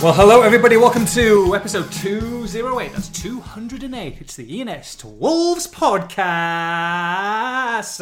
[0.00, 0.76] Well, hello everybody.
[0.76, 2.92] Welcome to episode 208.
[2.92, 4.20] That's 208.
[4.20, 6.16] It's the ENS to Wolves podcast.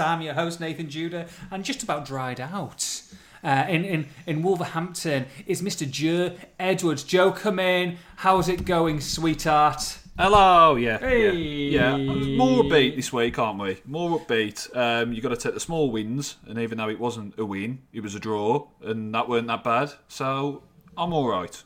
[0.04, 3.00] I'm your host, Nathan Judah, and just about dried out.
[3.42, 5.90] Uh, in, in, in Wolverhampton is Mr.
[5.90, 7.02] Joe Edwards.
[7.02, 7.96] Joe, come in.
[8.16, 9.98] How's it going, sweetheart?
[10.18, 11.30] Hello, yeah, Hey.
[11.70, 12.36] yeah, yeah.
[12.36, 13.78] More upbeat this week, aren't we?
[13.86, 14.68] More upbeat.
[14.76, 17.78] Um, you got to take the small wins, and even though it wasn't a win,
[17.94, 19.92] it was a draw, and that weren't that bad.
[20.08, 20.62] So
[20.98, 21.62] I'm all right.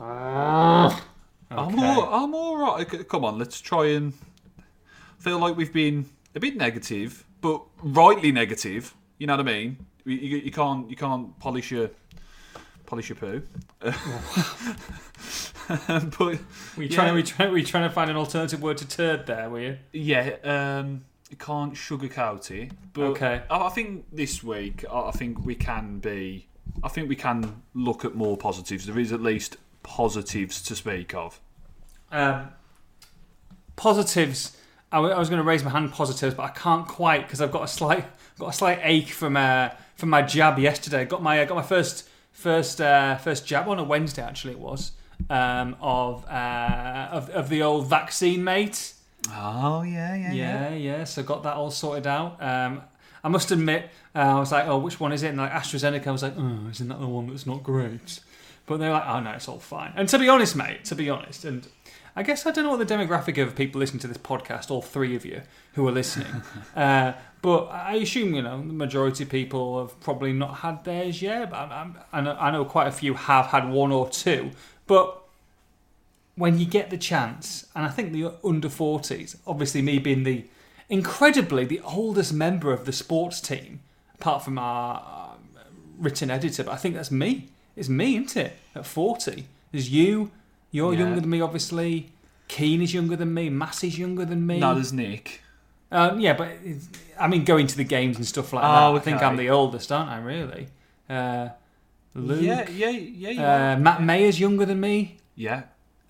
[0.00, 3.08] I'm all, I'm all right.
[3.08, 4.12] Come on, let's try and
[5.18, 8.94] feel like we've been a bit negative, but rightly negative.
[9.18, 9.86] You know what I mean?
[10.04, 11.90] You, you, you can't you can't polish your
[12.86, 13.42] polish your poo.
[15.68, 16.38] but Were
[16.82, 19.60] you, trying, you trying, you trying to find an alternative word to turd there, were
[19.60, 19.78] you?
[19.92, 22.72] Yeah, um, you can't sugarcoat it.
[22.94, 23.42] But Okay.
[23.50, 26.46] I, I think this week, I, I think we can be.
[26.82, 28.86] I think we can look at more positives.
[28.86, 29.56] There is at least
[29.88, 31.40] positives to speak of.
[32.12, 32.50] Um,
[33.76, 34.56] positives.
[34.92, 37.40] I, w- I was going to raise my hand positives, but I can't quite because
[37.40, 38.04] I've got a slight
[38.38, 41.04] got a slight ache from uh, from my jab yesterday.
[41.04, 44.92] Got my got my first first uh, first jab on a Wednesday actually it was
[45.30, 48.92] um, of, uh, of of the old vaccine mate.
[49.30, 51.04] Oh yeah, yeah, Yeah, yeah.
[51.04, 52.42] So got that all sorted out.
[52.42, 52.82] Um,
[53.24, 55.28] I must admit, uh, I was like, oh, which one is it?
[55.28, 58.20] And like AstraZeneca, I was like, oh, isn't that the one that's not great?
[58.68, 59.92] But they're like, oh no, it's all fine.
[59.96, 61.66] And to be honest, mate, to be honest, and
[62.14, 64.82] I guess I don't know what the demographic of people listening to this podcast, all
[64.82, 66.42] three of you who are listening,
[66.76, 71.22] uh, but I assume you know the majority of people have probably not had theirs
[71.22, 71.50] yet.
[71.50, 74.50] But I'm, I'm, I, know, quite a few have had one or two,
[74.86, 75.22] but
[76.34, 80.44] when you get the chance, and I think the under 40s, obviously me being the
[80.88, 83.80] incredibly the oldest member of the sports team,
[84.14, 85.48] apart from our um,
[85.98, 87.48] written editor, but I think that's me.
[87.78, 88.56] It's me, isn't it?
[88.74, 89.46] At 40.
[89.72, 90.30] There's you.
[90.70, 90.98] You're Yeah.
[91.00, 92.10] younger than me, obviously.
[92.48, 93.48] Keen is younger than me.
[93.50, 94.58] Massey's younger than me.
[94.58, 95.42] No, there's Nick.
[95.90, 96.48] Um, yeah, but
[97.18, 99.00] I mean, going to the games and stuff like Oh, that.
[99.00, 99.22] I think.
[99.22, 100.18] I'm the oldest, aren't I?
[100.18, 100.68] Really?
[101.08, 101.48] Uh,
[102.14, 102.42] Luke.
[102.42, 103.30] Yeah, yeah, yeah.
[103.30, 103.76] You Uh.
[103.80, 105.16] Matt Mayer's younger than me.
[105.36, 105.62] yeah,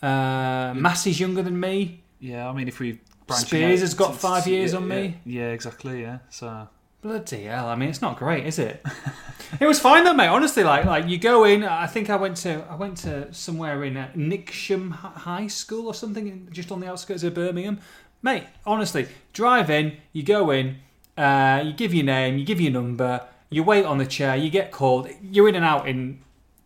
[0.02, 2.00] Uh, Massey's younger than me.
[2.20, 2.48] yeah.
[2.48, 2.98] I mean, if we
[3.30, 5.16] Spears has got five years yeah, on me.
[5.26, 6.00] Yeah, exactly.
[6.02, 6.18] Yeah.
[6.30, 6.66] So
[7.00, 7.68] Bloody hell!
[7.68, 8.84] I mean, it's not great, is it?
[9.60, 10.26] it was fine though, mate.
[10.26, 11.62] Honestly, like like you go in.
[11.62, 15.94] I think I went to I went to somewhere in uh, Nixham High School or
[15.94, 17.78] something, just on the outskirts of Birmingham,
[18.20, 18.44] mate.
[18.66, 19.96] Honestly, drive in.
[20.12, 20.78] You go in.
[21.16, 22.36] Uh, you give your name.
[22.36, 23.24] You give your number.
[23.48, 24.34] You wait on the chair.
[24.34, 25.08] You get called.
[25.22, 26.20] You're in and out in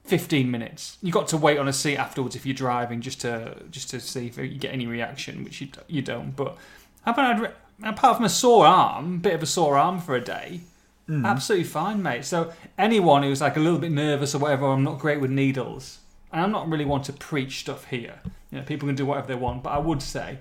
[0.05, 0.97] 15 minutes.
[1.03, 4.01] You got to wait on a seat afterwards if you're driving, just to just to
[4.01, 6.35] see if you get any reaction, which you you don't.
[6.35, 6.57] But
[7.05, 7.53] I've had
[7.85, 10.61] apart from a sore arm, bit of a sore arm for a day.
[11.07, 11.27] Hmm.
[11.27, 12.25] Absolutely fine, mate.
[12.25, 15.99] So anyone who's like a little bit nervous or whatever, I'm not great with needles,
[16.33, 18.21] and I'm not really one to preach stuff here.
[18.51, 20.39] You know, people can do whatever they want, but I would say,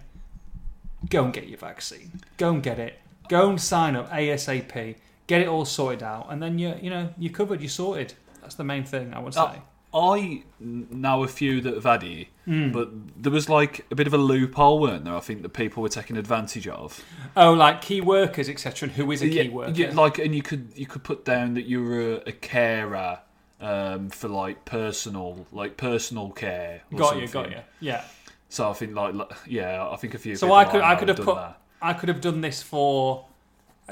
[1.09, 2.21] go and get your vaccine.
[2.37, 2.99] Go and get it.
[3.29, 4.95] Go and sign up ASAP.
[5.27, 7.61] Get it all sorted out, and then you you know you're covered.
[7.61, 8.13] You're sorted.
[8.41, 9.59] That's the main thing I would oh, say.
[9.59, 9.61] Oh,
[9.93, 12.71] I know a few that have had it, Hmm.
[12.71, 12.89] but
[13.21, 15.15] there was like a bit of a loophole, weren't there?
[15.15, 17.03] I think that people were taking advantage of.
[17.35, 18.87] Oh, like key workers, etc.
[18.87, 19.71] And who is a key Yeah, worker?
[19.75, 23.19] yeah, like, and you could you could put down that you were a, a carer
[23.59, 26.81] um, for like personal like personal care.
[26.95, 27.59] Got you, got you.
[27.81, 28.03] Yeah.
[28.49, 30.35] So I think like, like yeah, I think a few.
[30.35, 31.57] So I could I could have done put that.
[31.81, 33.25] I could have done this for.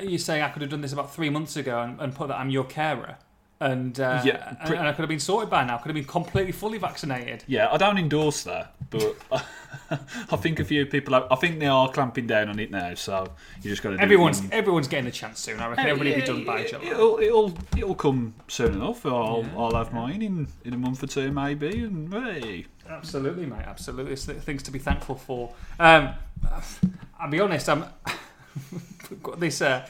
[0.02, 2.40] You saying I could have done this about three months ago and, and put that
[2.40, 3.18] I'm your carer,
[3.60, 5.78] and uh, Yeah, and, pre- and I could have been sorted by now.
[5.78, 7.44] Could have been completely fully vaccinated.
[7.48, 9.16] Yeah, I don't endorse that, but
[9.92, 11.16] I think a few people.
[11.16, 12.94] Are, I think they are clamping down on it now.
[12.96, 13.28] So
[13.62, 13.98] you just got to.
[13.98, 15.60] Do Everyone's it everyone's getting a chance soon.
[15.60, 16.86] I reckon everybody will be done by July.
[16.86, 19.06] It'll, it'll it'll come soon enough.
[19.06, 19.60] I'll Yeah.
[19.60, 23.66] I'll have mine in, in a month or two maybe, and hey, Absolutely, mate.
[23.66, 25.54] Absolutely, it's things to be thankful for.
[25.80, 26.10] Um,
[27.20, 27.70] I'll be honest.
[27.70, 27.86] I'm
[29.24, 29.86] got this uh,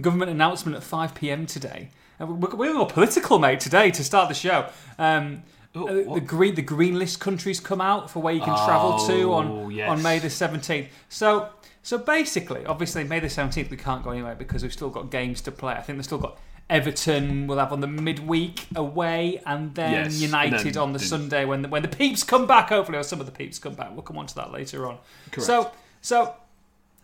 [0.00, 1.90] government announcement at five pm today.
[2.18, 3.60] We're, we're all political, mate.
[3.60, 4.68] Today to start the show.
[4.98, 5.42] Um,
[5.74, 5.84] uh,
[6.14, 9.32] the green the green list countries come out for where you can travel to Oh,
[9.32, 9.90] on yes.
[9.90, 10.88] on May the seventeenth.
[11.08, 11.48] So
[11.82, 15.40] so basically, obviously May the seventeenth we can't go anywhere because we've still got games
[15.42, 15.72] to play.
[15.74, 16.38] I think they've still got
[16.70, 17.48] Everton.
[17.48, 21.08] We'll have on the midweek away, and then Yes, and United then- on the then-
[21.08, 22.68] Sunday when the, when the peeps come back.
[22.68, 23.90] Hopefully, or some of the peeps come back.
[23.92, 24.98] We'll come on to that later on.
[25.32, 25.46] Correct.
[25.46, 26.34] So so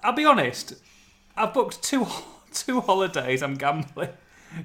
[0.05, 0.75] I'll be honest.
[1.37, 2.07] I've booked two
[2.55, 3.43] two holidays.
[3.43, 4.11] I'm gambling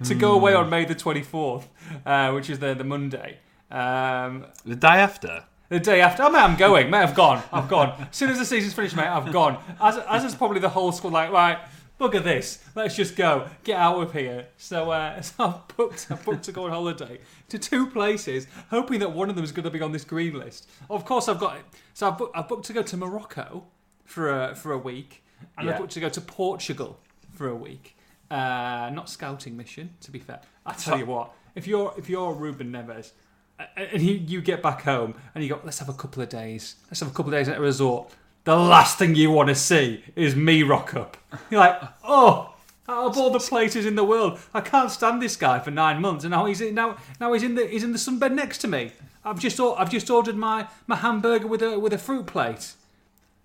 [0.03, 0.59] to go away Hmm.
[0.59, 1.67] on May the twenty fourth,
[2.05, 3.39] uh, which is the the Monday.
[3.71, 5.43] Um, the day after.
[5.69, 6.99] the day after, oh mate, I'm going, mate.
[7.03, 7.89] I've gone, I've gone.
[8.09, 9.57] As soon as the season's finished, mate, I've gone.
[9.81, 11.57] As as is probably the whole school, like right,
[11.99, 12.63] bugger this.
[12.75, 13.47] Let's just go.
[13.63, 14.47] Get out of here.
[14.57, 18.99] So, uh, so I've booked, I've booked to go on holiday to two places, hoping
[18.99, 20.69] that one of them is going to be on this green list.
[20.89, 21.57] Of course, I've got
[21.93, 23.63] so I've, book, I've booked to go to Morocco
[24.05, 25.23] for a, for a week,
[25.57, 25.79] and I've Yeah.
[25.79, 26.99] booked to go to Portugal
[27.31, 27.94] for a week.
[28.31, 30.39] Uh, not scouting mission, to be fair.
[30.65, 33.11] I tell you what, if you're if you're Ruben Neves,
[33.59, 36.29] uh, and you, you get back home and you go, let's have a couple of
[36.29, 38.11] days, let's have a couple of days at a resort.
[38.43, 41.17] The last thing you want to see is me rock up.
[41.49, 42.55] You're like, oh,
[42.87, 46.01] out of all the places in the world, I can't stand this guy for nine
[46.01, 48.57] months, and now he's in, now now he's in the he's in the sunbed next
[48.59, 48.91] to me.
[49.23, 52.73] I've just I've just ordered my, my hamburger with a with a fruit plate.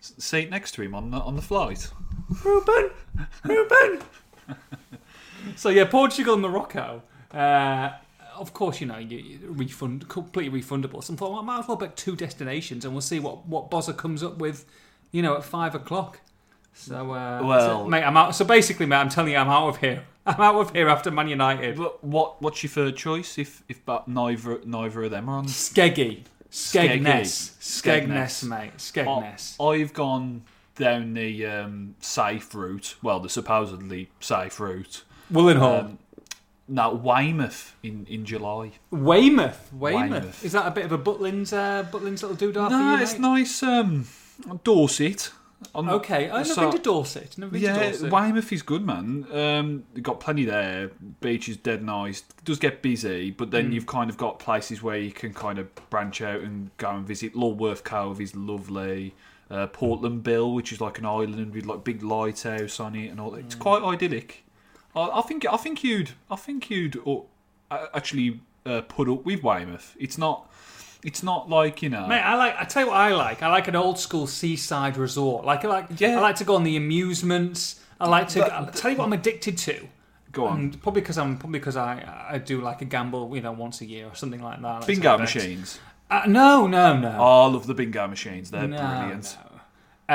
[0.01, 1.91] Seat next to him on the on the flight.
[2.45, 2.91] Ruben,
[3.45, 4.01] Ruben.
[5.57, 7.03] so yeah, Portugal and Morocco.
[7.33, 7.91] Uh,
[8.37, 11.03] of course, you know, you, you refund completely refundable.
[11.05, 13.47] So I thought, well, I might as well book two destinations, and we'll see what
[13.47, 14.65] what Bozza comes up with.
[15.13, 16.21] You know, at five o'clock.
[16.73, 18.35] So uh, Well- so, mate, I'm out.
[18.35, 20.05] So basically, mate, I'm telling you, I'm out of here.
[20.27, 21.77] I'm out of here after Man United.
[21.77, 25.47] But what what's your third choice if if but neither neither of them are on?
[25.47, 28.07] Skeggy, Skegness, Skegness.
[28.07, 29.57] Skegness, mate, Skegness.
[29.61, 30.43] I've gone
[30.81, 32.97] down the um, safe route.
[33.03, 35.05] Well, the supposedly safe route.
[35.33, 35.99] Willenhall, Um,
[36.67, 38.73] now Weymouth in in July.
[38.91, 40.11] Weymouth, Weymouth.
[40.11, 40.45] Weymouth.
[40.45, 43.63] Is that a bit of a Butlins, uh, Butlins little doodah No, it's nice.
[43.63, 44.07] Um,
[44.65, 45.33] Dorset.
[45.75, 47.37] On- Okay, I've never so- been to Dorset.
[47.37, 48.11] Never been to Yeah, Dorset.
[48.11, 49.27] Weymouth is good, man.
[49.31, 50.91] Um, you've got plenty there.
[51.21, 52.21] Beach is dead nice.
[52.21, 55.59] It does get busy, but then you've kind of got places where you can kind
[55.59, 57.35] of branch out and go and visit.
[57.35, 59.15] Lulworth Cove is lovely.
[59.51, 63.21] Uh, Portland Bill, which is like an island with like big lighthouse on it and
[63.21, 63.33] all.
[63.33, 63.41] that.
[63.41, 64.45] It's quite idyllic.
[64.95, 65.45] I, I think.
[65.51, 66.11] I think you'd.
[66.31, 69.97] I think you'd uh, actually uh, put up with Weymouth.
[69.99, 70.49] It's not.
[71.03, 72.07] It's not like you know.
[72.07, 72.55] Mate, I like.
[72.59, 73.43] I tell you what I like.
[73.43, 75.45] I like an old school seaside resort.
[75.45, 75.87] Like, I like.
[75.99, 76.19] Yeah.
[76.19, 77.81] I like to go on the amusements.
[77.99, 78.41] I like to.
[78.41, 79.89] But- I'll tell you what I'm addicted to.
[80.33, 80.61] go on.
[80.61, 83.81] And probably because I'm probably because I I do like a gamble, you know, once
[83.81, 84.75] a year or something like that.
[84.75, 85.81] Let's Bingo machines.
[86.11, 87.17] Uh, no, no, no.
[87.19, 88.51] Oh, I love the bingo machines.
[88.51, 89.37] They're no, brilliant.
[89.41, 89.47] no.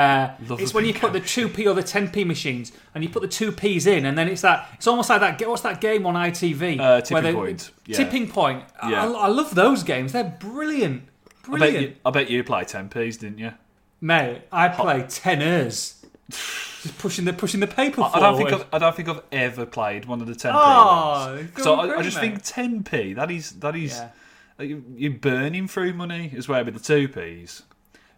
[0.00, 3.08] Uh, it's when you put the two p or the ten p machines, and you
[3.08, 4.68] put the two p's in, and then it's that.
[4.74, 5.48] It's almost like that.
[5.48, 6.78] What's that game on ITV?
[6.78, 7.96] Uh, Tipping they- Point, yeah.
[7.96, 8.64] Tipping Point.
[8.82, 9.06] I- Yeah.
[9.06, 10.12] I, I love those games.
[10.12, 11.04] They're brilliant.
[11.24, 11.80] I bet, Brilliant.
[11.90, 13.52] you, I bet you play 10p's, didn't you?
[14.00, 16.04] Mate, I play tenors.
[16.28, 18.66] Just pushing the pushing the paper I don't think forward.
[18.72, 21.50] I've, I don't think I've ever played one of the 10p Oh, ones.
[21.62, 22.42] So I, I just mate.
[22.42, 23.14] think 10p.
[23.16, 24.08] That is that is Yeah.
[24.58, 27.62] You- you're burning through money as well with the two p's.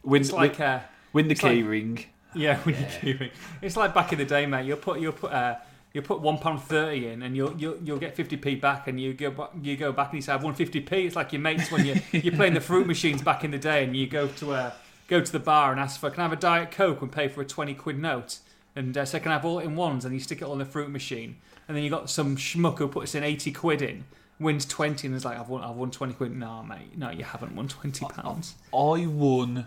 [0.02, 0.80] Win, It's like win, uh,
[1.12, 2.04] win the key like- ring.
[2.34, 3.30] yeah, when you're queuing.
[3.62, 4.66] It's like back in the day, mate.
[4.66, 5.56] You'll put you'll put uh,
[5.92, 9.00] you'll put one pound thirty in, and you'll you'll you'll get fifty p back, and
[9.00, 11.06] you go ba- you go back and you say I've won fifty p.
[11.06, 13.82] It's like your mates when you you're playing the fruit machines back in the day,
[13.84, 14.72] and you go to uh,
[15.08, 17.26] go to the bar and ask for can I have a diet coke and pay
[17.28, 18.38] for a twenty quid note,
[18.76, 20.58] and uh, so can I have all it in ones, and you stick it in
[20.58, 21.36] the fruit machine,
[21.66, 24.04] and then you got some schmuck who puts in eighty quid in.
[24.40, 26.34] Wins twenty and is like, I've won, I've won twenty quid.
[26.36, 28.54] No, mate, no, you haven't won twenty pounds.
[28.72, 29.66] I won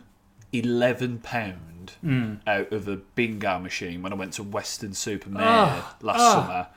[0.53, 2.35] eleven pound Hmm.
[2.47, 6.33] out of a bingo machine when I went to Weston-super-Mare Ah, last ah.
[6.33, 6.67] summer,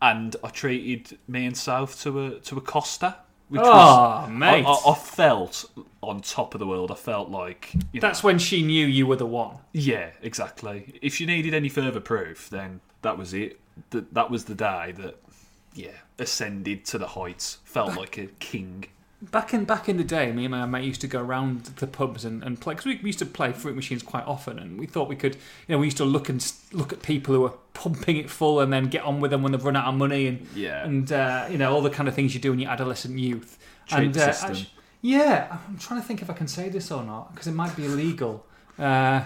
[0.00, 3.16] and I treated me and South to a to a Costa,
[3.48, 4.64] which Oh, was mate.
[4.64, 5.64] I, I, I felt
[6.00, 6.90] on top of the world.
[6.90, 9.56] I felt like you know, That's when she knew you were the one.
[9.72, 10.98] yeah, exactly.
[11.02, 13.60] If you needed any further proof, then that was it.
[13.90, 15.16] That that was the day that
[15.74, 15.88] yeah
[16.18, 17.58] ascended to the heights.
[17.64, 18.84] Felt like a king.
[19.30, 21.86] Back in back in the day, me and my mate used to go around the
[21.86, 24.78] pubs and, and play because we, we used to play fruit machines quite often, and
[24.80, 27.40] we thought we could, you know, we used to look and look at people who
[27.42, 29.94] were pumping it full and then get on with them when they've run out of
[29.94, 30.84] money and Yeah.
[30.84, 33.58] and uh, you know all the kind of things you do in your adolescent youth.
[33.86, 34.54] Cheat and uh,
[35.02, 37.76] yeah, I'm trying to think if I can say this or not because it might
[37.76, 38.44] be illegal.
[38.76, 39.22] Uh,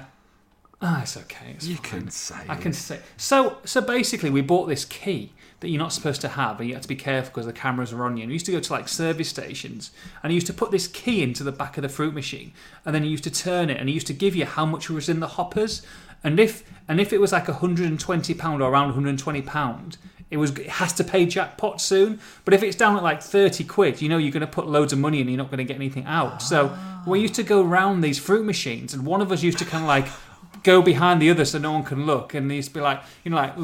[0.82, 1.52] ah, it's okay.
[1.54, 2.00] It's You fine.
[2.02, 2.36] can say.
[2.48, 3.58] I can say so.
[3.64, 6.82] So basically, we bought this key that you're not supposed to have, and you have
[6.82, 8.22] to be careful because the cameras are on you.
[8.22, 9.90] And we used to go to like service stations,
[10.22, 12.52] and he used to put this key into the back of the fruit machine,
[12.84, 14.90] and then he used to turn it, and he used to give you how much
[14.90, 15.82] was in the hoppers,
[16.22, 19.96] and if and if it was like 120 pound or around 120 pound.
[20.28, 23.62] It was it has to pay jackpot soon, but if it's down at like thirty
[23.62, 25.58] quid, you know you're going to put loads of money in, and you're not going
[25.58, 26.42] to get anything out.
[26.42, 27.04] So ah.
[27.06, 29.84] we used to go round these fruit machines, and one of us used to kind
[29.84, 30.08] of like
[30.64, 33.00] go behind the other so no one can look, and he used to be like,
[33.22, 33.54] you know, like,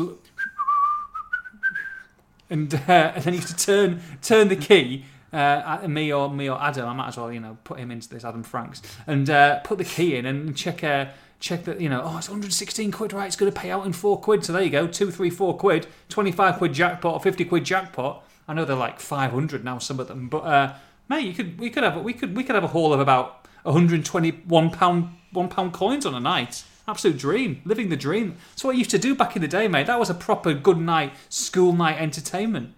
[2.53, 5.05] and, uh, and then he used to turn turn the key.
[5.33, 7.91] Uh, at me or me or Adam, I might as well, you know, put him
[7.91, 11.07] into this Adam Franks and uh, put the key in and check uh,
[11.41, 13.27] check that, you know, oh, it's 116 quid, right?
[13.27, 14.45] It's going to pay out in four quid.
[14.45, 18.25] So there you go, two, three, four quid, 25 quid jackpot, or 50 quid jackpot.
[18.47, 20.75] I know they're like 500 now, some of them, but uh,
[21.09, 23.47] mate, you could we could have we could we could have a haul of about
[23.63, 26.65] 121 pound one pound coins on a night.
[26.89, 28.37] Absolute dream, living the dream.
[28.51, 29.87] That's what I used to do back in the day, mate.
[29.87, 32.75] That was a proper good night, school night entertainment.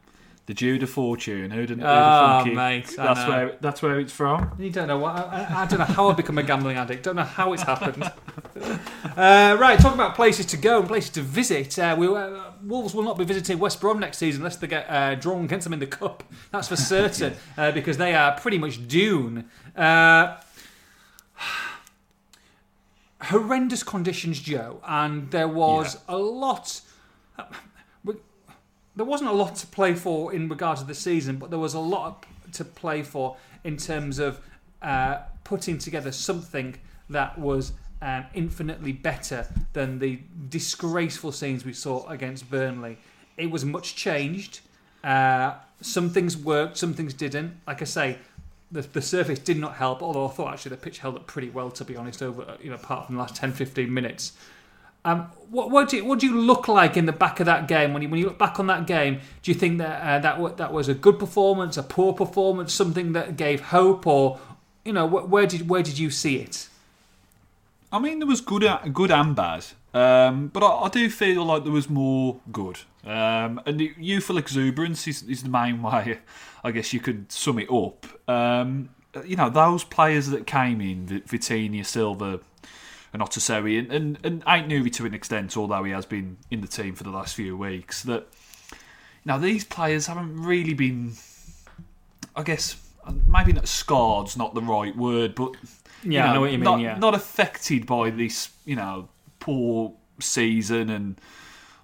[0.46, 1.50] The Jude of Fortune.
[1.82, 3.28] Ah, have thunk mate, I That's know.
[3.30, 4.50] where that's where it's from.
[4.58, 5.16] You don't know what.
[5.16, 7.02] I, I don't know how I've become a gambling addict.
[7.02, 8.04] Don't know how it's happened.
[9.16, 11.78] uh, right, talking about places to go and places to visit.
[11.78, 14.84] Uh, we, uh, Wolves will not be visiting West Brom next season unless they get
[14.90, 16.23] uh, drawn against them in the cup.
[16.50, 19.46] That's for certain uh, because they are pretty much dune.
[19.75, 20.37] Uh,
[23.25, 26.81] horrendous conditions, Joe, and there was a lot.
[28.97, 31.75] There wasn't a lot to play for in regards to the season, but there was
[31.75, 34.40] a lot to play for in terms of
[34.83, 36.76] uh, putting together something
[37.11, 42.99] that was um, infinitely better than the disgraceful scenes we saw against Burnley.
[43.37, 44.61] It was much changed.
[45.02, 47.61] Uh, some things worked, some things didn't.
[47.66, 48.19] Like I say,
[48.73, 51.50] the, the surface did not help, although I thought actually the pitch held up pretty
[51.50, 54.33] well, to be honest, over you know, apart from the last 10 15 minutes.
[55.06, 57.68] Um, what, what, do you, what do you look like in the back of that
[57.68, 57.92] game?
[57.92, 60.56] When you, when you look back on that game, do you think that uh, that,
[60.56, 64.40] that was a good performance, a poor performance, something that gave hope, or
[64.83, 66.68] you know, wh- where did where did you see it?
[67.92, 71.44] I mean, there was good, a- good and bad, um, but I, I do feel
[71.44, 72.80] like there was more good.
[73.04, 76.18] Um, and the youthful exuberance is, is the main way,
[76.62, 78.06] I guess you could sum it up.
[78.28, 78.90] Um,
[79.24, 82.40] you know, those players that came in, Vi- Vitinha, Silva,
[83.12, 86.66] and Otasowie, and, and, and Ait-Nouri to an extent, although he has been in the
[86.66, 88.26] team for the last few weeks, that
[89.24, 91.12] now these players haven't really been,
[92.34, 92.76] I guess,
[93.26, 95.52] maybe not scarred's not the right word, but
[96.02, 96.64] Yeah, I know what you mean.
[96.64, 99.08] not, yeah, not affected by this, you know,
[99.44, 101.20] poor season and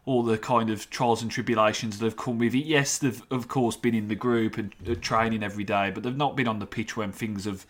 [0.07, 2.65] all the kind of trials and tribulations that have come with it.
[2.65, 6.17] Yes, they've of course been in the group and uh, training every day, but they've
[6.17, 7.67] not been on the pitch when things have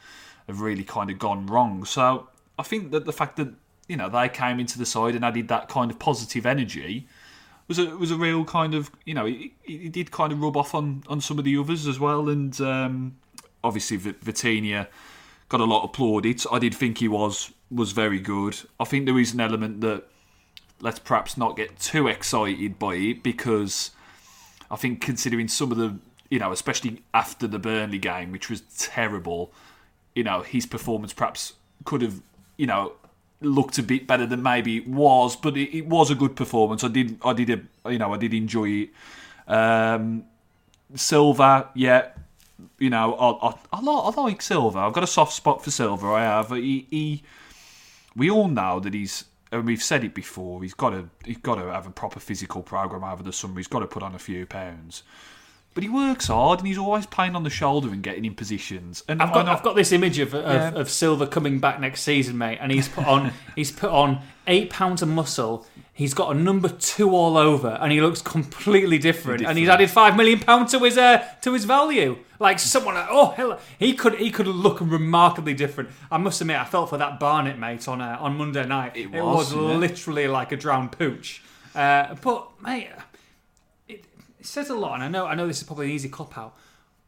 [0.47, 1.85] have really kind of gone wrong.
[1.85, 3.53] So I think that the fact that
[3.89, 7.09] you know they came into the side and added that kind of positive energy
[7.67, 10.57] was a was a real kind of you know it, it did kind of rub
[10.57, 13.17] off on on some of the others as well, and um,
[13.65, 14.87] obviously V- Vitinha
[15.51, 16.47] got a lot of plaudits.
[16.51, 18.57] I did think he was was very good.
[18.81, 20.05] I think there is an element that
[20.81, 23.91] let's perhaps not get too excited by it because
[24.71, 25.99] I think considering some of the
[26.31, 29.53] you know especially after the Burnley game, which was terrible,
[30.15, 31.55] you know his performance perhaps
[31.85, 32.23] could have
[32.57, 32.93] you know
[33.43, 36.85] looked a bit better than maybe it was, but it, it was a good performance.
[36.85, 38.91] I did I did a, you know I did enjoy it.
[39.49, 40.25] Um,
[40.95, 42.09] Silva, yeah,
[42.79, 44.79] you know, I, I, I, like, I like Silva.
[44.81, 46.07] I've got a soft spot for Silva.
[46.09, 46.51] I have.
[46.51, 47.23] He, he
[48.17, 50.63] we all know that he's, and we've said it before.
[50.63, 53.57] He's got to, he's got to have a proper physical program over the summer.
[53.59, 55.03] He's got to put on a few pounds.
[55.73, 59.05] But he works hard, and he's always playing on the shoulder and getting in positions.
[59.07, 60.71] And I've got, I know- I've got this image of, of, Yeah.
[60.81, 64.71] of Silva coming back next season, mate, and he's put on he's put on eight
[64.71, 65.65] pounds of muscle.
[66.01, 69.45] He's got a number two all over, and he looks completely different.
[69.45, 72.17] And he's added five million pounds to his uh, to his value.
[72.39, 75.91] Like someone, like, oh hell, he could he could look remarkably different.
[76.11, 78.97] I must admit, I felt for that Barnett mate on uh, on Monday night.
[78.97, 81.43] It was, was, literally like a drowned pooch.
[81.75, 82.89] Uh, but mate,
[83.87, 84.03] it,
[84.39, 86.39] it says a lot, and I know I know this is probably an easy cop
[86.39, 86.57] out,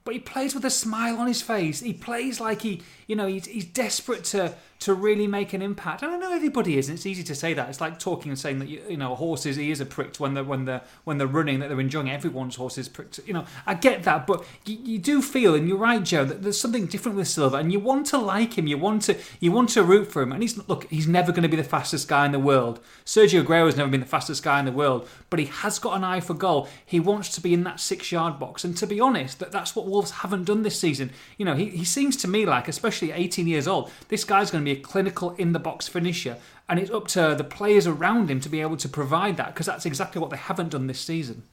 [0.04, 1.80] but he plays with a smile on his face.
[1.80, 6.02] He plays like he, you know, he's, he's desperate to to really make an impact.
[6.02, 6.88] And I know everybody is.
[6.88, 7.68] And it's easy to say that.
[7.68, 10.44] It's like talking and saying that you, you know horses' ears are pricked when they're
[10.44, 12.11] when they're when they're running that they're enjoying.
[12.11, 13.21] Everyone's horses pricked.
[13.25, 16.42] You know, I get that, but you, you do feel, and you're right, Joe, that
[16.42, 18.66] there's something different with Silva, and you want to like him.
[18.66, 20.32] You want to you want to root for him.
[20.32, 22.80] And he's look, he's never going to be the fastest guy in the world.
[23.04, 25.97] Sergio Aguero has never been the fastest guy in the world, but he has got
[25.97, 26.68] an eye for goal.
[26.85, 29.76] He wants to be in that six yard box, and to be honest, that that's
[29.76, 31.11] what Wolves haven't done this season.
[31.37, 34.64] You know, he, he seems to me like, especially 18 years old, this guy's going
[34.64, 38.30] to be a clinical in the box finisher, and it's up to the players around
[38.30, 41.00] him to be able to provide that because that's exactly what they haven't done this
[41.00, 41.44] season.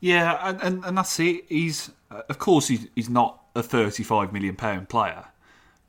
[0.00, 1.44] Yeah, and, and, and that's it.
[1.48, 5.24] He's uh, of course he's, he's not a thirty-five million pound player,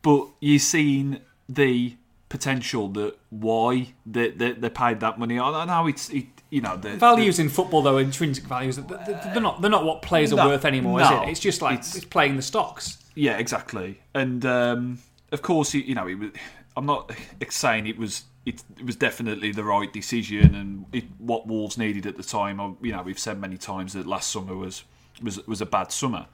[0.01, 1.95] but you've seen the
[2.29, 5.39] potential that why they, they, they paid that money.
[5.39, 9.19] I know it's it, you know the Values in football, though, intrinsic values, they- they-
[9.33, 11.05] they're not they're not what players are worth anymore, no.
[11.05, 11.31] is it?
[11.31, 12.97] It's just like It's- it's, playing the stocks.
[13.15, 13.99] Yeah, exactly.
[14.13, 14.99] And um,
[15.31, 16.31] of course, you you know, was,
[16.75, 17.11] I'm not
[17.49, 22.05] saying it was it, it was definitely the right decision and it, what Wolves needed
[22.05, 22.77] at the time.
[22.81, 24.83] You know, we've said many times that last summer was
[25.21, 26.27] was was a bad summer,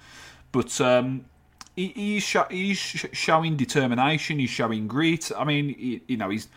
[0.51, 1.25] but um,
[1.75, 4.38] he, he's he's sh- showing determination.
[4.38, 5.32] He's showing grit.
[5.36, 6.48] I mean, he, you know, he's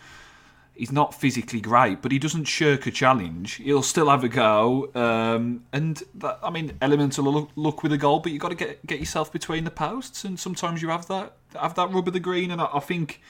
[0.77, 3.55] he's not physically great, but he doesn't shirk a challenge.
[3.55, 7.99] He'll still have a go, um, and that, I mean, elemental look, look with a
[7.99, 11.07] goal, but you've got to get get yourself between the posts, and sometimes you have
[11.09, 12.51] that have that rub of the green.
[12.51, 13.21] And I, I think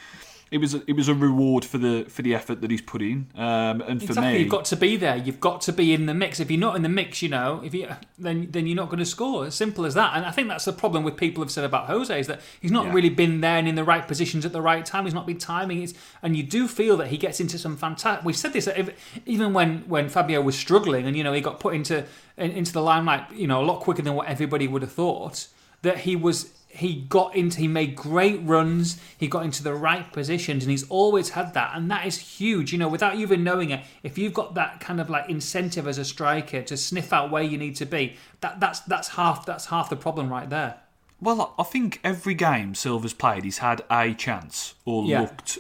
[0.49, 3.03] it was a, it was a reward for the for the effort that he's put
[3.03, 3.27] in.
[3.35, 5.17] Um, and for Exactly, me, you've got to be there.
[5.17, 6.39] You've got to be in the mix.
[6.39, 9.01] If you're not in the mix, you know, if you then then you're not going
[9.01, 9.47] to score.
[9.47, 10.17] As simple as that.
[10.17, 12.71] And I think that's the problem with people have said about Jose is that he's
[12.71, 12.93] not Yeah.
[12.93, 15.05] really been there and in the right positions at the right time.
[15.05, 15.83] He's not been timing.
[15.83, 18.25] It's, and you do feel that he gets into some fantastic.
[18.25, 18.91] We've said this if,
[19.27, 22.05] even when when Fabio was struggling and you know he got put into
[22.37, 25.49] in, into the limelight, you know, a lot quicker than what everybody would have thought.
[25.83, 30.13] That he was he got into he made great runs he got into the right
[30.13, 33.71] positions and he's always had that and that is huge you know without even knowing
[33.71, 37.31] it if you've got that kind of like incentive as a striker to sniff out
[37.31, 40.75] where you need to be that that's that's half that's half the problem right there
[41.19, 45.23] Well, I think every game Silva's played, he's had a chance or Yeah.
[45.23, 45.59] looked,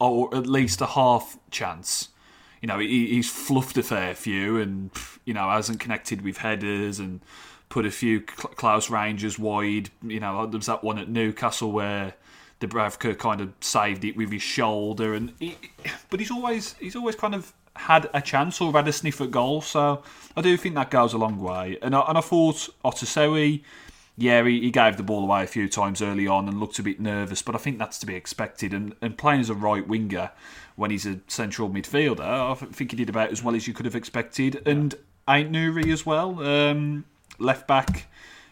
[0.00, 2.08] or at least a half chance.
[2.62, 4.90] You know, he, he's fluffed a fair few, and
[5.26, 7.20] you know hasn't connected with headers and
[7.68, 9.90] put a few Klaus Rangers wide.
[10.02, 12.14] You know, there was that one at Newcastle where
[12.60, 15.56] Dubravka kind of saved it with his shoulder, and he,
[16.10, 19.30] but he's always he's always kind of had a chance or had a sniff at
[19.30, 19.60] goal.
[19.60, 20.02] So
[20.36, 21.76] I do think that goes a long way.
[21.82, 23.62] And I, and I thought Otasowie,
[24.16, 26.84] yeah, he, he gave the ball away a few times early on and looked a
[26.84, 28.72] bit nervous, but I think that's to be expected.
[28.72, 30.30] And, and playing as a right winger
[30.76, 33.86] when he's a central midfielder, I think he did about as well as you could
[33.86, 34.62] have expected.
[34.66, 34.94] And
[35.28, 37.04] Ait-Nouri as well, um,
[37.38, 38.06] left back,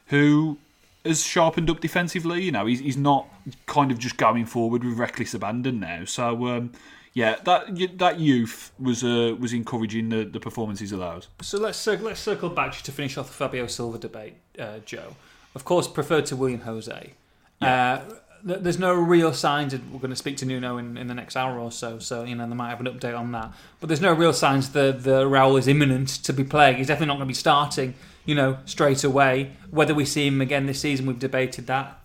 [0.06, 0.58] who
[1.04, 2.42] has sharpened up defensively.
[2.42, 3.28] You know, he's, he's not
[3.66, 6.04] kind of just going forward with reckless abandon now.
[6.04, 6.72] So, um,
[7.14, 11.28] yeah, that that youth was uh, was encouraging the, the performances of those.
[11.42, 15.16] so let's let's circle back just to finish off the Fabio Silva debate uh, Joe
[15.54, 17.12] of course preferred to Willian Jose
[17.60, 17.98] uh,
[18.46, 21.14] th- there's no real signs and we're going to speak to Nuno in, in the
[21.14, 23.88] next hour or so so you know they might have an update on that but
[23.88, 27.14] there's no real signs that the Raul is imminent to be playing he's definitely not
[27.18, 27.92] going to be starting
[28.24, 29.52] you know straight away.
[29.70, 31.98] Whether we see him again this season we've debated that.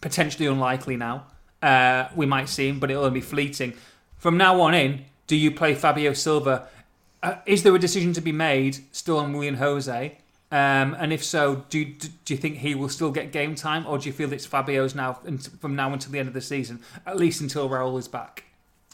[0.00, 1.26] Potentially unlikely now.
[1.62, 3.74] Uh, we might see him but it'll only be fleeting.
[4.18, 6.68] From now on in do you play Fabio Silva?
[7.22, 10.18] Uh, is there a decision to be made still on Willian Jose?
[10.50, 13.86] Um, and if so, do you, do you think he will still get game time,
[13.86, 15.14] or do you feel it's Fabio's now
[15.60, 18.44] from now until the end of the season, at least until Raul is back?